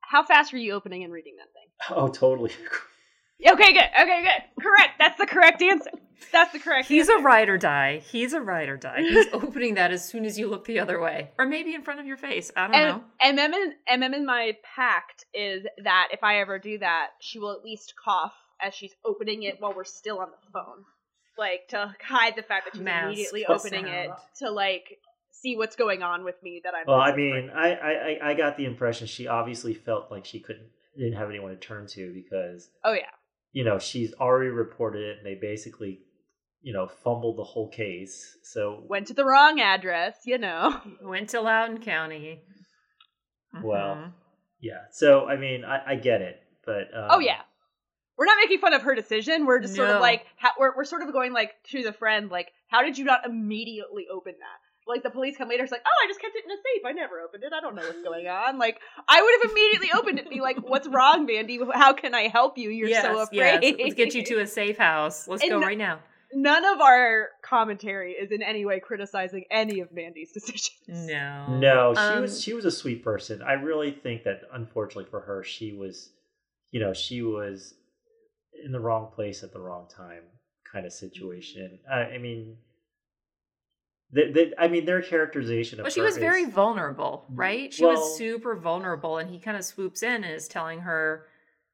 [0.00, 1.96] How fast are you opening and reading that thing?
[1.98, 2.52] oh totally.
[3.46, 3.84] Okay, good.
[4.00, 4.62] Okay, good.
[4.64, 4.90] Correct.
[4.98, 5.90] That's the correct answer.
[6.32, 7.24] That's the correct He's a answer.
[7.24, 7.98] ride or die.
[7.98, 9.00] He's a ride or die.
[9.02, 12.00] He's opening that as soon as you look the other way, or maybe in front
[12.00, 12.50] of your face.
[12.56, 13.04] I don't and, know.
[13.22, 17.38] and MM and MM in my pact is that if I ever do that, she
[17.38, 20.84] will at least cough as she's opening it while we're still on the phone,
[21.38, 24.10] like to hide the fact that she's Mask immediately the opening it
[24.40, 24.98] to like
[25.30, 26.60] see what's going on with me.
[26.64, 26.84] That I'm.
[26.86, 30.40] Well, I mean, I, I I- I got the impression she obviously felt like she
[30.40, 30.66] couldn't
[30.96, 33.06] didn't have anyone to turn to because oh yeah,
[33.52, 36.00] you know she's already reported it and they basically
[36.60, 38.36] you know fumbled the whole case.
[38.42, 40.16] So went to the wrong address.
[40.26, 40.80] You know.
[41.02, 42.42] Went to Loudoun County.
[43.62, 44.12] Well, Mhm.
[44.60, 44.82] yeah.
[44.90, 47.40] So I mean, I, I get it, but um, oh yeah.
[48.16, 49.46] We're not making fun of her decision.
[49.46, 52.28] We're just sort of like how, we're we're sort of going like to the friend
[52.30, 54.67] like, how did you not immediately open that?
[54.88, 56.82] Like the police come later, it's like, oh, I just kept it in a safe.
[56.86, 57.52] I never opened it.
[57.52, 58.58] I don't know what's going on.
[58.58, 61.60] Like I would have immediately opened it and be like, what's wrong, Mandy?
[61.74, 62.70] How can I help you?
[62.70, 63.62] You're so afraid.
[63.62, 63.74] yes.
[63.78, 65.28] Let's get you to a safe house.
[65.28, 66.00] Let's And go right now.
[66.32, 70.70] None of our commentary is in any way criticizing any of Mandy's decisions.
[70.88, 71.58] No.
[71.58, 73.40] No, she Um, was she was a sweet person.
[73.42, 76.10] I really think that unfortunately for her, she was,
[76.70, 77.74] you know, she was
[78.64, 80.22] in the wrong place at the wrong time
[80.70, 81.78] kind of situation.
[81.90, 82.56] I, I mean,
[84.12, 87.72] they, they, I mean, their characterization of Well, she her was very is- vulnerable, right?
[87.72, 91.26] She Well- was super vulnerable, and he kind of swoops in and is telling her,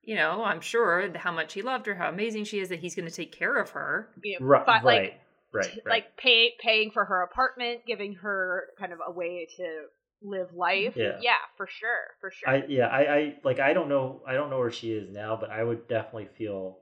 [0.03, 2.95] you know, I'm sure how much he loved her, how amazing she is, that he's
[2.95, 4.11] going to take care of her.
[4.23, 5.21] You know, right, fi- right, like
[5.53, 5.87] right, right.
[5.87, 9.85] like pay, paying for her apartment, giving her kind of a way to
[10.23, 10.95] live life.
[10.97, 11.13] Yeah.
[11.57, 12.49] for sure, for sure.
[12.51, 15.37] I yeah, I, I like I don't know I don't know where she is now,
[15.41, 16.79] but I would definitely feel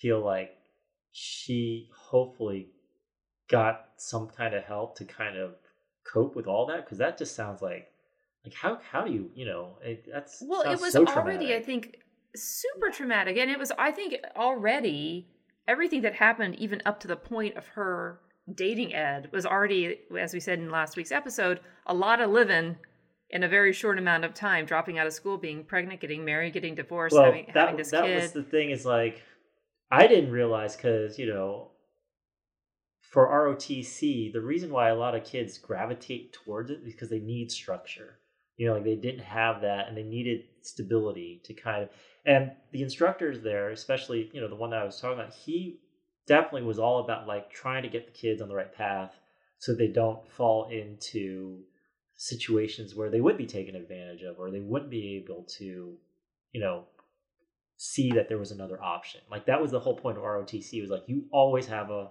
[0.00, 0.50] feel like
[1.12, 2.68] she hopefully
[3.48, 5.54] got some kind of help to kind of
[6.04, 7.88] cope with all that because that just sounds like
[8.44, 11.60] like how how do you you know it, that's Well, it was so already, I
[11.60, 11.96] think,
[12.36, 13.36] super traumatic.
[13.36, 15.28] And it was, I think, already
[15.66, 18.20] everything that happened, even up to the point of her
[18.54, 22.76] dating Ed, was already, as we said in last week's episode, a lot of living
[23.30, 26.52] in a very short amount of time, dropping out of school, being pregnant, getting married,
[26.52, 28.22] getting divorced, well having, that having this that kid.
[28.22, 29.22] was the thing is like
[29.90, 31.72] I didn't realize because you know
[33.10, 37.20] for ROTC the reason why a lot of kids gravitate towards it is because they
[37.20, 38.18] need structure.
[38.56, 41.90] You know like they didn't have that and they needed stability to kind of
[42.24, 45.78] and the instructors there especially you know the one that i was talking about he
[46.26, 49.14] definitely was all about like trying to get the kids on the right path
[49.58, 51.60] so they don't fall into
[52.16, 55.96] situations where they would be taken advantage of or they wouldn't be able to
[56.52, 56.84] you know
[57.76, 59.20] see that there was another option.
[59.30, 62.10] Like that was the whole point of rotc was like you always have a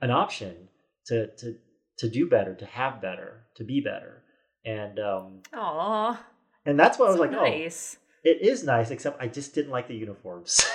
[0.00, 0.68] an option
[1.06, 1.56] to to
[1.98, 4.22] to do better to have better to be better
[4.64, 6.24] and um Aw,
[6.66, 7.96] and that's why i was so like nice.
[7.98, 10.66] oh it is nice except i just didn't like the uniforms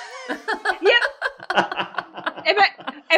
[0.81, 0.99] yeah,
[2.45, 2.57] and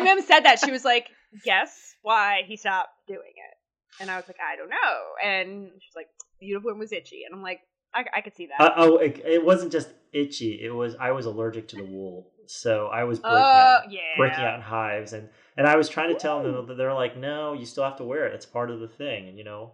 [0.08, 1.10] MM said that she was like,
[1.44, 4.76] "Guess why he stopped doing it?" And I was like, "I don't know."
[5.24, 6.08] And she's like,
[6.40, 7.62] "The uniform was itchy," and I'm like,
[7.94, 10.60] "I, I could see that." Uh, oh, it, it wasn't just itchy.
[10.62, 14.00] It was I was allergic to the wool, so I was breaking Oh, out, yeah.
[14.18, 17.18] breaking out in hives, and and I was trying to tell them that they're like,
[17.18, 18.34] no, you still have to wear it.
[18.34, 19.72] It's part of the thing, and you know.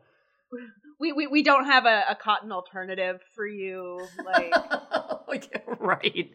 [1.00, 4.06] we, we we don't have a, a cotton alternative for you.
[4.26, 4.54] Like,
[5.34, 6.30] Yeah, right.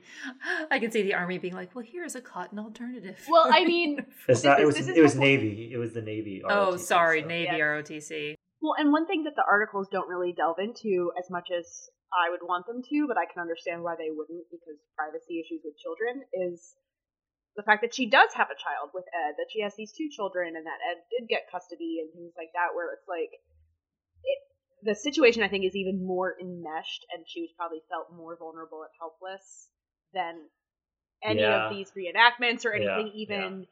[0.72, 3.16] I can see the army being like, well, here's a cotton alternative.
[3.30, 4.60] well, I mean, It's not.
[4.60, 4.76] It was.
[4.88, 5.70] It was navy.
[5.72, 6.42] It was the navy.
[6.48, 7.64] oh, sorry, so- Navy Yeah.
[7.64, 8.34] ROTC.
[8.60, 12.30] Well, and one thing that the articles don't really delve into as much as I
[12.30, 15.76] would want them to, but I can understand why they wouldn't because privacy issues with
[15.76, 16.74] children is
[17.56, 20.08] the fact that she does have a child with Ed, that she has these two
[20.08, 23.30] children, and that Ed did get custody and things like that, where it's like
[24.24, 24.38] it.
[24.82, 28.82] The situation I think is even more enmeshed, and she was probably felt more vulnerable
[28.82, 29.68] and helpless
[30.14, 30.48] than
[31.22, 31.66] any Yeah.
[31.66, 33.66] of these reenactments or Yeah, anything even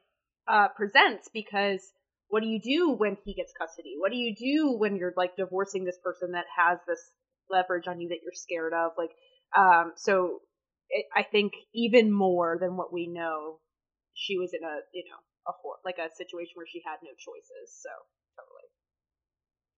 [0.49, 1.81] uh, presents because
[2.29, 3.95] what do you do when he gets custody?
[3.99, 7.01] What do you do when you're like divorcing this person that has this
[7.51, 8.93] leverage on you that you're scared of?
[8.99, 9.11] Like,
[9.57, 10.41] um, so
[10.89, 13.61] it, I think even more than what we know,
[14.15, 15.19] she was in a you know
[15.49, 17.75] a hor- like a situation where she had no choices.
[17.81, 17.91] So
[18.37, 18.69] totally.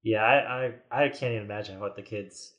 [0.03, 2.55] Yeah, I, I I can't even imagine what the kids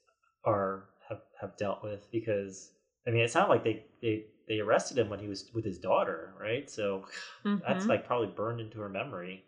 [0.45, 2.71] are have, have dealt with because
[3.07, 5.79] I mean it sounded like they, they they arrested him when he was with his
[5.79, 6.69] daughter, right?
[6.69, 7.05] So
[7.45, 7.89] that's Mhm.
[7.89, 9.43] like probably burned into her memory.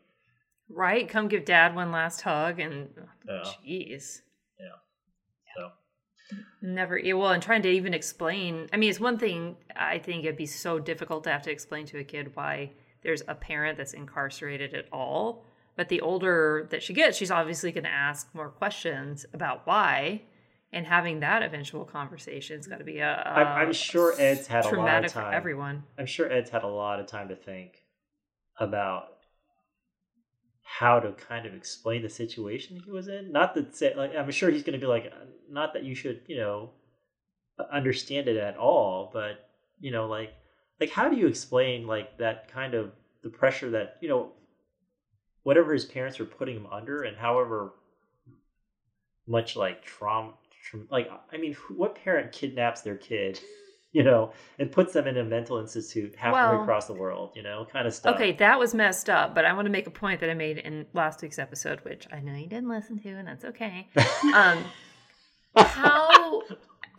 [0.70, 1.08] Right?
[1.08, 2.90] Come give dad one last hug and
[3.28, 4.22] jeez.
[4.60, 4.78] Yeah.
[5.56, 5.72] So
[6.62, 8.70] Never well, and trying to even explain.
[8.72, 9.58] I mean, it's one thing.
[9.76, 12.72] I think it'd be so difficult to have to explain to a kid why
[13.02, 15.44] there's a parent that's incarcerated at all.
[15.76, 20.22] But the older that she gets, she's obviously going to ask more questions about why,
[20.72, 23.10] and having that eventual conversation is got to be a.
[23.12, 25.32] a I'm, I'm sure Ed's had a lot traumatic of time.
[25.32, 25.84] for everyone.
[25.98, 27.84] I'm sure Ed's had a lot of time to think
[28.60, 29.11] about
[30.78, 33.32] how to kind of explain the situation he was in.
[33.32, 35.96] Not that say like I'm sure he's going to be like, uh, not that you
[35.96, 36.72] should you know
[37.72, 39.50] understand it at all, but
[39.80, 40.34] you know like
[40.80, 42.92] like how do you explain like that kind of
[43.22, 44.32] the pressure that you know
[45.44, 47.74] whatever his parents were putting him under and however
[49.28, 50.34] much like trauma
[50.90, 53.40] like i mean what parent kidnaps their kid
[53.98, 57.44] you know and puts them in a mental institute halfway Well- across the world you
[57.44, 59.92] know kind of stuff Okay, that was messed up, but I want to make a
[59.92, 63.10] point that I made in last week's episode, which I know you didn't listen to,
[63.10, 63.88] and that's okay.
[64.34, 64.64] Um,
[65.56, 66.42] how?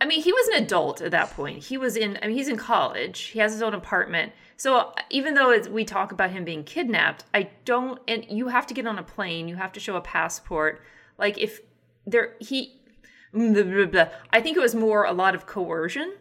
[0.01, 1.63] I mean, he was an adult at that point.
[1.63, 2.19] He was in.
[2.21, 3.21] I mean, he's in college.
[3.21, 4.33] He has his own apartment.
[4.57, 7.99] So even though we talk about him being kidnapped, I don't.
[8.07, 9.47] And you have to get on a plane.
[9.47, 10.81] You have to show a passport.
[11.17, 11.61] Like if
[12.05, 12.79] there, he.
[13.35, 16.13] I think it was more a lot of coercion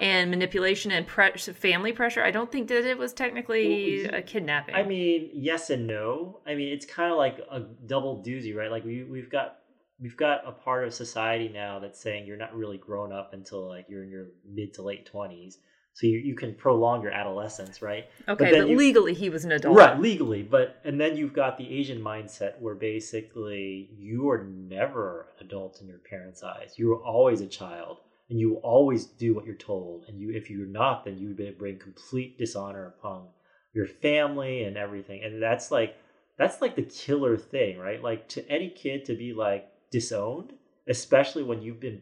[0.00, 2.22] and manipulation and pre- family pressure.
[2.22, 4.74] I don't think that it was technically a kidnapping.
[4.74, 8.70] i mean yes and no i mean it's kind of like a double doozy right
[8.70, 9.58] like we, we've got
[10.00, 13.68] we've got a part of society now that's saying you're not really grown up until
[13.68, 15.56] like you're in your mid to late 20s
[15.94, 18.06] so you, you can prolong your adolescence, right?
[18.28, 19.76] Okay, then but, you- legally he was an adult.
[19.76, 25.28] Right, legally, but and then you've got the Asian mindset where basically you are never
[25.38, 26.74] an adult in your parents' eyes.
[26.76, 27.98] You are always a child,
[28.30, 30.04] and you will always do what you're told.
[30.08, 33.26] And you, if you're not, then you bring complete dishonor upon
[33.74, 35.22] your family and everything.
[35.24, 35.96] And that's like
[36.38, 38.02] that's like the killer thing, right?
[38.02, 40.52] Like to any kid to be like disowned,
[40.88, 42.00] especially when you've been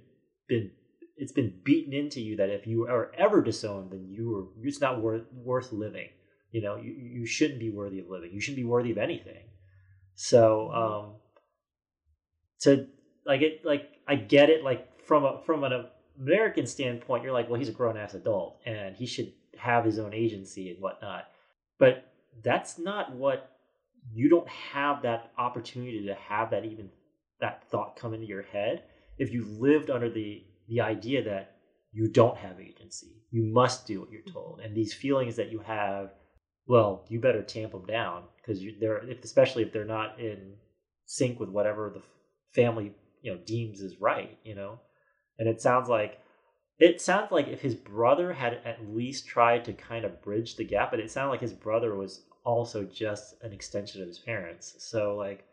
[0.49, 0.71] been
[1.17, 4.81] it's been beaten into you that if you are ever disowned, then you are it's
[4.81, 6.09] not worth worth living.
[6.51, 8.31] You know, you you shouldn't be worthy of living.
[8.33, 9.45] You shouldn't be worthy of anything.
[10.15, 11.15] So, um,
[12.61, 12.87] to
[13.25, 14.63] like it, like I get it.
[14.63, 15.87] Like from a from an
[16.21, 19.99] American standpoint, you're like, well, he's a grown ass adult and he should have his
[19.99, 21.29] own agency and whatnot.
[21.79, 23.57] But that's not what
[24.13, 26.91] you don't have that opportunity to have that even
[27.41, 28.85] that thought come into your head
[29.19, 31.57] if you lived under the the idea that
[31.93, 33.23] you don't have agency.
[33.31, 34.61] You must do what you're told.
[34.61, 36.11] And these feelings that you have
[36.67, 40.55] well you better tamp them down because they're if especially if they're not in
[41.07, 42.03] sync with whatever the
[42.53, 42.93] family
[43.23, 44.79] you know deems is right you know
[45.39, 46.19] and it sounds like
[46.79, 50.65] it sounds like if his brother had at least tried to kind of bridge the
[50.65, 54.75] gap but it sounded like his brother was also just an extension of his parents.
[54.79, 55.45] So like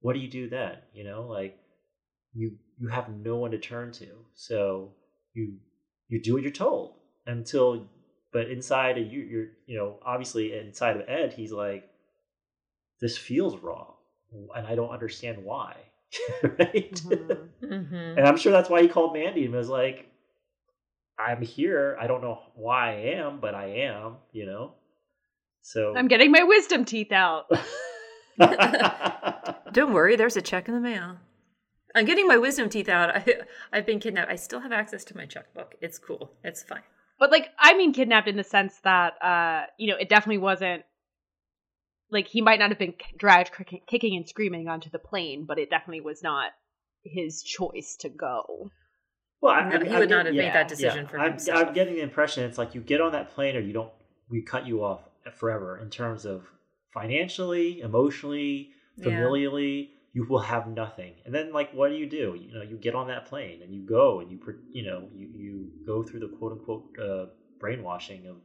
[0.00, 0.78] what do you do then?
[0.94, 1.58] You know like
[2.34, 4.08] you you have no one to turn to.
[4.34, 4.92] So
[5.34, 5.54] you
[6.08, 6.94] you do what you're told
[7.26, 7.88] until
[8.32, 11.88] but inside of you you're you know obviously inside of ed he's like
[13.00, 13.94] this feels wrong
[14.54, 15.76] and i don't understand why.
[16.42, 16.92] Right?
[16.92, 17.49] Mhm.
[17.70, 20.06] Hmm and i'm sure that's why he called mandy and was like
[21.18, 24.72] i'm here i don't know why i am but i am you know
[25.62, 27.50] so I'm getting my wisdom teeth out.
[29.72, 31.16] Don't worry, there's a check in the mail.
[31.94, 33.10] I'm getting my wisdom teeth out.
[33.16, 33.26] I,
[33.72, 34.30] I've been kidnapped.
[34.30, 35.74] I still have access to my checkbook.
[35.80, 36.32] It's cool.
[36.42, 36.82] It's fine.
[37.18, 40.84] But like, I mean, kidnapped in the sense that, uh, you know, it definitely wasn't
[42.10, 43.50] like he might not have been dragged
[43.86, 46.52] kicking and screaming onto the plane, but it definitely was not
[47.04, 48.70] his choice to go.
[49.40, 51.30] Well, I, No, I- he I would get- not have made that decision for I'm,
[51.32, 51.68] himself.
[51.68, 53.92] I'm getting the impression it's like you get on that plane or you don't.
[54.28, 55.00] We cut you off
[55.36, 56.46] forever in terms of
[56.92, 59.28] financially, emotionally, Yeah.
[60.12, 62.36] You will have nothing, and then like, what do you do?
[62.36, 64.40] You know, you get on that plane and you go and you,
[64.72, 67.26] you know, you you go through the quote unquote uh,
[67.60, 68.36] brainwashing of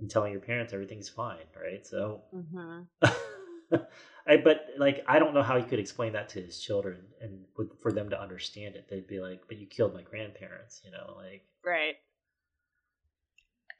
[0.00, 1.86] and telling your parents everything's fine, right?
[1.86, 2.80] So Mm-hmm.
[4.28, 7.44] I, but like I don't know how he could explain that to his children and
[7.56, 8.88] with, for them to understand it.
[8.90, 11.96] They'd be like, "But you killed my grandparents," you know, like Right.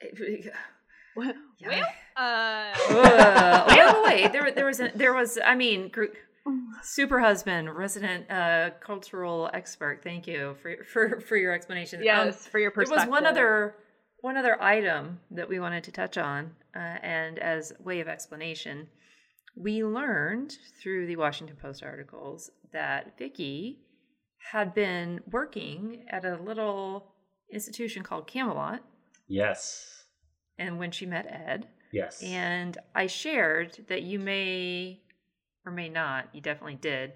[1.16, 1.87] Well, Yeah.
[2.16, 4.32] uh, Uh, wait, wait, wait.
[4.32, 5.39] There, there was, a, there was.
[5.43, 6.12] I mean, gr-
[6.82, 10.01] super husband, resident uh, cultural expert.
[10.05, 12.01] Thank you for for for your explanation.
[12.01, 13.07] Um, yes, for your perspective.
[13.07, 13.76] there was one other
[14.20, 18.87] one other item that we wanted to touch on, uh, and as way of explanation,
[19.57, 23.81] we learned through the Washington Post articles that Vicky
[24.53, 27.15] had been working at a little
[27.51, 28.83] institution called Camelot,
[29.27, 30.05] yes,
[30.59, 35.01] and when she met Ed, yes, and I shared that you may
[35.65, 37.15] or may not, you definitely did,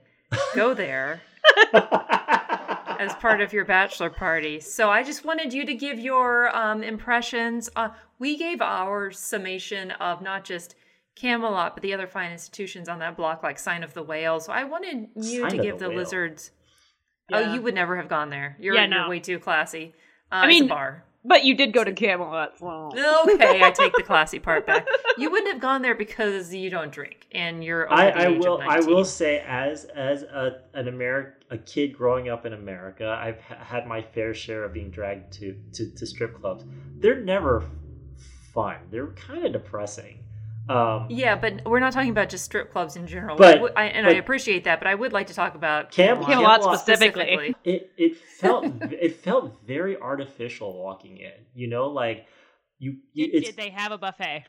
[0.55, 1.21] go there
[1.73, 4.61] as part of your bachelor party.
[4.61, 7.71] So I just wanted you to give your um, impressions.
[7.77, 10.75] Uh, we gave our summation of not just
[11.21, 14.41] Camelot, but the other fine institutions on that block, like Sign of the Whale.
[14.41, 16.51] So I wanted you Sign to give the the, lizards.
[17.29, 17.39] Yeah.
[17.39, 18.57] Oh, you would never have gone there.
[18.59, 19.95] You're, Yeah, you're way too classy.
[20.33, 21.05] Uh, I it's a mean- bar.
[21.23, 22.59] But you did go to Camelot.
[22.59, 22.89] So.
[23.35, 24.87] Okay, I take the classy part back.
[25.19, 28.27] You wouldn't have gone there because you don't drink and you're over I, the I
[28.29, 28.55] age will.
[28.55, 33.07] of I will say, as as a an American, a kid growing up in America,
[33.23, 36.65] I've ha- had my fair share of being dragged to to, to strip clubs.
[36.97, 37.65] They're never
[38.55, 38.77] fun.
[38.91, 40.25] They're kind of depressing.
[40.71, 43.37] Um, Yeah, but we're not talking about just strip clubs in general.
[43.37, 45.91] But- I would- I, and I appreciate that, but I would like to talk about
[45.91, 47.55] Cam- Camelot Camelot specifically.
[47.65, 51.33] it it felt it felt very artificial walking in.
[51.55, 52.27] You know, like
[52.79, 52.99] you.
[53.13, 54.45] you Did, did they have a buffet?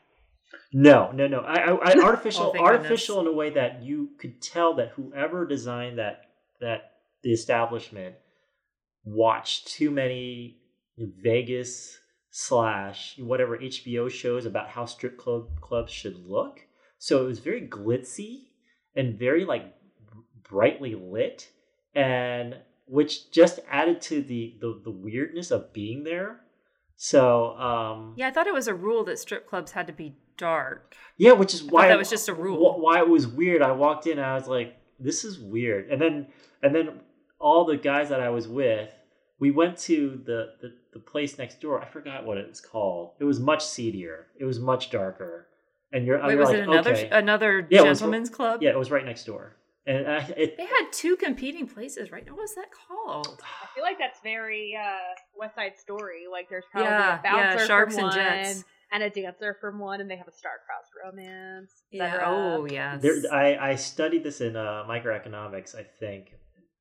[0.72, 1.40] No, no, no.
[1.40, 4.90] I, I, I artificial, Oh, thank artificial in a way that you could tell that
[4.90, 6.22] whoever designed that
[6.60, 6.92] that
[7.22, 8.14] the establishment
[9.04, 10.58] watched too many
[10.98, 11.98] Vegas
[12.34, 16.60] slash whatever HBO shows about how strip club clubs should look.
[16.98, 18.44] So it was very glitzy
[18.96, 19.74] and very like
[20.48, 21.48] brightly lit,
[21.94, 22.56] and
[22.86, 26.40] which just added to the the, the weirdness of being there.
[26.96, 30.16] So um, Yeah, I thought it was a rule that strip clubs had to be
[30.38, 30.96] dark.
[31.18, 32.80] yeah, which is why that was just a rule.
[32.80, 33.60] Why it was weird.
[33.60, 36.28] I walked in, I was like, "This is weird." And then,
[36.62, 37.00] and then
[37.38, 38.90] all the guys that I was with,
[39.38, 41.80] we went to the the, the place next door.
[41.80, 43.12] I forgot what it was called.
[43.18, 44.26] It was much seedier.
[44.38, 45.48] It was much darker.
[45.92, 47.08] And you're, Wait, you're was like, it another okay.
[47.10, 48.62] another Yeah, it was- gentleman's club?
[48.62, 49.56] Yeah, it was right next door.
[49.84, 52.24] And I, it, They had two competing places, right?
[52.30, 53.42] What was that called?
[53.42, 54.96] I feel like that's very uh,
[55.36, 56.22] West Side Story.
[56.30, 58.64] Like there's probably Yeah, a bouncer yeah, sharks from and one jets.
[58.92, 61.72] and a dancer from one, and they have a star-crossed romance.
[61.90, 62.22] Yeah.
[62.24, 63.02] Oh, yes.
[63.02, 66.34] there, I, I studied this in uh, microeconomics, I think.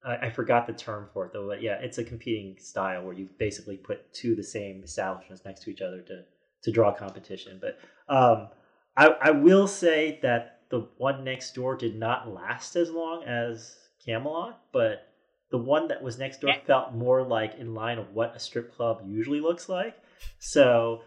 [0.04, 3.14] I, I forgot the term for it though, but yeah, it's a competing style where
[3.14, 6.24] you basically put two of the same establishments next to each other to
[6.64, 7.60] to draw competition.
[7.60, 7.80] But
[8.14, 8.50] um,
[8.96, 13.78] I, I will say that the one next door did not last as long as
[14.06, 15.08] Camelot, but
[15.50, 18.74] the one that was next door felt more like in line of what a strip
[18.74, 20.02] club usually looks like.
[20.40, 21.02] So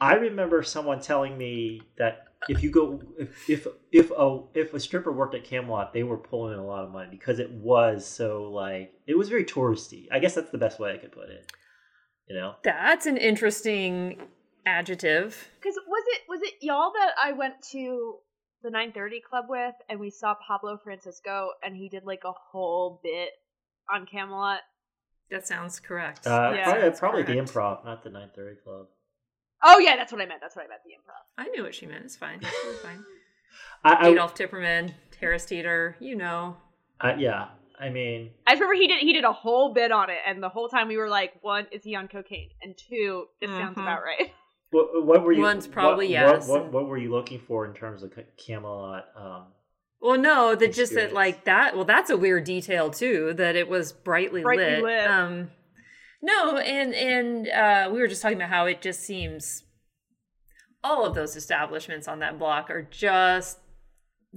[0.00, 4.80] I remember someone telling me that if you go if if if a if a
[4.80, 8.06] stripper worked at Camelot, they were pulling in a lot of money because it was
[8.06, 10.06] so like it was very touristy.
[10.10, 11.50] I guess that's the best way I could put it.
[12.28, 12.54] You know?
[12.62, 14.22] That's an interesting
[14.66, 15.48] adjective.
[15.60, 18.16] Because was it was it y'all that I went to
[18.62, 23.00] the 930 club with, and we saw Pablo Francisco, and he did like a whole
[23.02, 23.30] bit
[23.92, 24.60] on Camelot.
[25.30, 26.26] That sounds correct.
[26.26, 26.64] Uh, Yeah.
[26.64, 28.86] probably Sounds probably the improv, not the 930 club.
[29.62, 30.40] Oh yeah, that's what I meant.
[30.40, 30.80] That's what I meant.
[30.84, 31.44] The improv.
[31.44, 32.04] I knew what she meant.
[32.04, 32.40] It's fine.
[32.42, 33.04] It's fine.
[33.84, 36.56] I, I, Adolf Tipperman, Terrace Teeter, you know.
[37.00, 37.48] I yeah.
[37.80, 40.48] I mean, I remember he did he did a whole bit on it, and the
[40.48, 42.50] whole time we were like, one, is he on cocaine?
[42.62, 43.82] And two, this sounds Mhm.
[43.82, 44.32] about right.
[44.70, 45.42] what, what were you?
[45.42, 49.06] One's probably what, yes, What, what, what were you looking for in terms of Camelot?
[49.16, 49.46] Um,
[50.00, 51.74] Well, no, that just that like that.
[51.74, 53.34] Well, that's a weird detail too.
[53.34, 54.82] That it was brightly, Brightly lit.
[54.84, 55.06] lit.
[55.08, 55.50] Um,
[56.22, 59.64] no, and and uh, we were just talking about how it just seems
[60.84, 63.58] all of those establishments on that block are just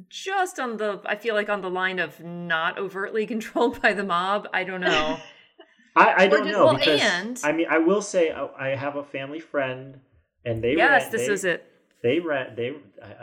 [0.09, 1.01] just on the.
[1.05, 4.47] I feel like on the line of not overtly controlled by the mob.
[4.53, 5.17] I don't know.
[5.97, 8.75] I, I don't just- know well, because and- I mean I will say I, I
[8.75, 9.99] have a family friend
[10.43, 11.65] and they yes, ran, this they, is it.
[12.03, 12.73] They ran they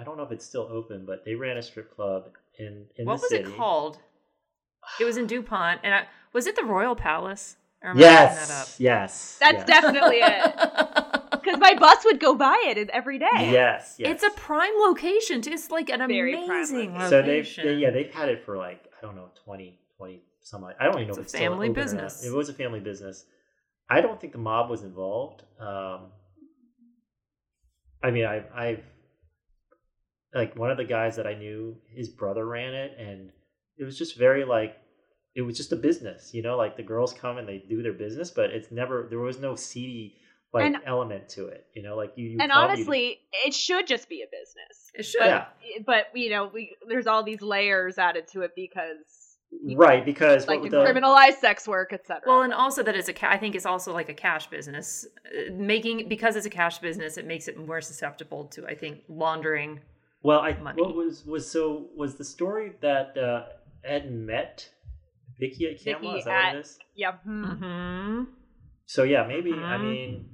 [0.01, 3.05] I- don't know if it's still open, but they ran a strip club in in
[3.07, 3.51] What was city.
[3.51, 3.99] it called?
[4.99, 7.57] It was in Dupont, and I was it the Royal Palace?
[7.83, 9.67] Or am I making Yes, yes, That's yes.
[9.67, 11.09] definitely it.
[11.43, 13.27] Because my bus would go by it every day.
[13.51, 14.13] Yes, yes.
[14.13, 15.43] It's a prime location.
[15.43, 15.51] Too.
[15.51, 17.09] It's like an Very amazing location.
[17.11, 20.65] so they've they, yeah they've had it for like I don't know 20, 20 some
[20.65, 22.25] I don't even know It's if a it's still family open or business.
[22.25, 23.25] It was a family business.
[23.91, 25.43] I don't think the mob was involved.
[25.59, 26.13] Um,
[28.03, 28.85] I mean, I, I've
[30.35, 33.31] like one of the guys that I knew, his brother ran it, and
[33.77, 34.77] it was just very like
[35.35, 36.57] it was just a business, you know.
[36.57, 39.55] Like the girls come and they do their business, but it's never there was no
[39.55, 40.17] seedy
[40.53, 41.97] like And- element to it, you know.
[41.97, 44.91] Like you, you And come, you- honestly, it should just be a business.
[44.95, 45.21] it should.
[45.21, 45.47] But, Yeah.
[45.87, 49.39] but you know, we there's all these layers added to it because
[49.77, 52.23] right because like what the, criminalize sex work, etc.
[52.27, 53.13] Well, and also that it's a.
[53.15, 56.79] Ca- I think it's also like a cash business, Uh, making because it's a cash
[56.79, 59.81] business, it makes it more susceptible to I think laundering.
[60.23, 60.81] Well, I money.
[60.83, 63.45] what was was so was the story that uh,
[63.85, 64.69] Ed met
[65.43, 66.03] Vicky at Camelot?
[66.03, 66.79] Vicky Is that at- what it is?
[66.95, 67.13] yeah.
[67.25, 67.45] hmm.
[67.45, 68.23] hmm
[68.87, 69.81] So yeah, maybe I Mhm.
[69.83, 70.29] mean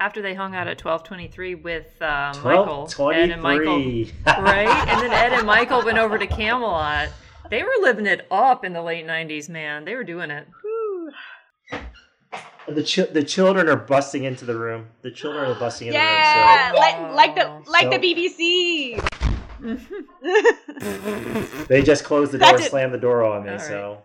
[0.00, 3.78] After they hung out at twelve twenty three with uh, 12, Michael, Ed and Michael,
[4.26, 4.88] right?
[4.88, 7.10] And then Ed and Michael went over to Camelot.
[7.48, 9.84] They were living it up in the late '90s, man.
[9.84, 10.48] They were doing it.
[12.66, 14.88] the chi- the children are busting into the room.
[15.02, 16.82] The children are busting into Yeah, the room.
[17.14, 19.00] like like the like So- the BBC.
[21.68, 23.50] They just closed the door, That's and slammed the door on me.
[23.50, 23.64] All right.
[23.66, 24.02] So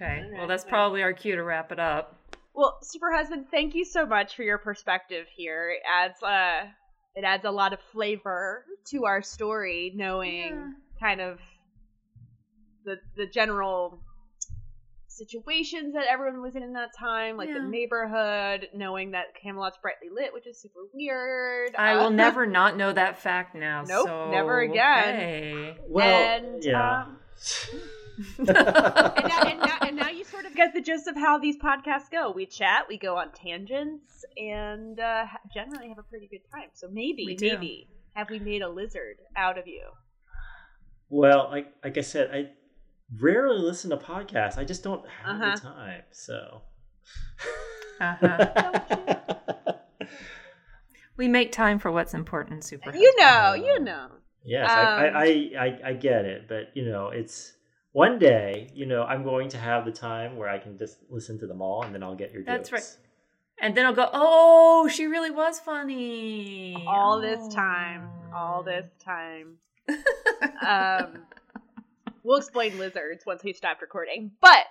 [0.00, 2.16] Okay, well that's probably our cue to wrap it up.
[2.54, 5.70] Well, super husband, thank you so much for your perspective here.
[5.70, 6.68] It adds uh
[7.14, 11.38] it adds a lot of flavor to our story, knowing kind of
[12.84, 14.00] the the general
[15.08, 20.08] situations that everyone was in in that time, like the neighborhood, knowing that Camelot's brightly
[20.10, 21.74] lit, which is super weird.
[21.76, 23.84] I Uh, will never not know that fact now.
[23.86, 25.14] Nope, so, never again.
[25.14, 25.76] okay.
[25.86, 27.02] well, And, yeah.
[27.02, 27.18] um,
[28.38, 31.56] and, now, and, now, and now you sort of get the gist of how these
[31.56, 32.30] podcasts go.
[32.32, 36.68] We chat, we go on tangents, and uh, generally have a pretty good time.
[36.74, 39.82] So maybe, maybe have we made a lizard out of you?
[41.08, 42.50] well, like like I said, I
[43.18, 44.58] rarely listen to podcasts.
[44.58, 45.54] I just don't have Uh-huh.
[45.56, 46.02] the time.
[46.12, 46.62] So.
[48.00, 49.74] Uh-huh.
[51.16, 52.96] We make time for what's important, super.
[52.96, 54.08] You know, you know.
[54.42, 57.52] Yes, Um, I, I, I, I get it, but you know, it's
[57.92, 58.70] one day.
[58.74, 61.60] You know, I'm going to have the time where I can just listen to them
[61.62, 62.98] all, and then I'll get your That's jokes.
[63.62, 66.82] And then I'll go, oh, she really was funny.
[66.88, 68.36] All this time, Oh.
[68.36, 69.58] all this time.
[70.66, 71.24] um,
[72.22, 74.30] we'll explain lizards once we stopped recording.
[74.40, 74.64] But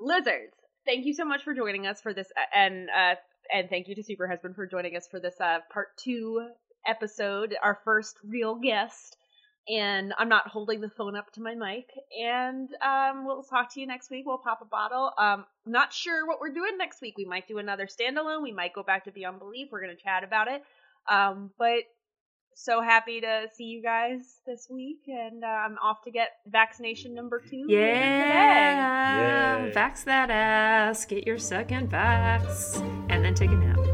[0.00, 0.54] lizards,
[0.84, 3.14] thank you so much for joining us for this, uh, and uh,
[3.54, 6.48] and thank you to Super Husband for joining us for this uh, part two
[6.86, 9.16] episode, our first real guest.
[9.68, 11.90] And I'm not holding the phone up to my mic.
[12.20, 14.26] And um, we'll talk to you next week.
[14.26, 15.12] We'll pop a bottle.
[15.18, 17.14] Um, not sure what we're doing next week.
[17.16, 18.42] We might do another standalone.
[18.42, 19.68] We might go back to Beyond Belief.
[19.70, 20.64] We're gonna chat about it.
[21.08, 21.84] Um, but
[22.54, 27.14] so happy to see you guys this week, and uh, I'm off to get vaccination
[27.14, 27.64] number two.
[27.66, 27.88] later today.
[27.88, 29.64] Yeah.
[29.66, 29.72] Yay.
[29.72, 31.04] Vax that ass.
[31.04, 32.80] Get your second vax.
[33.08, 33.91] And then take a nap.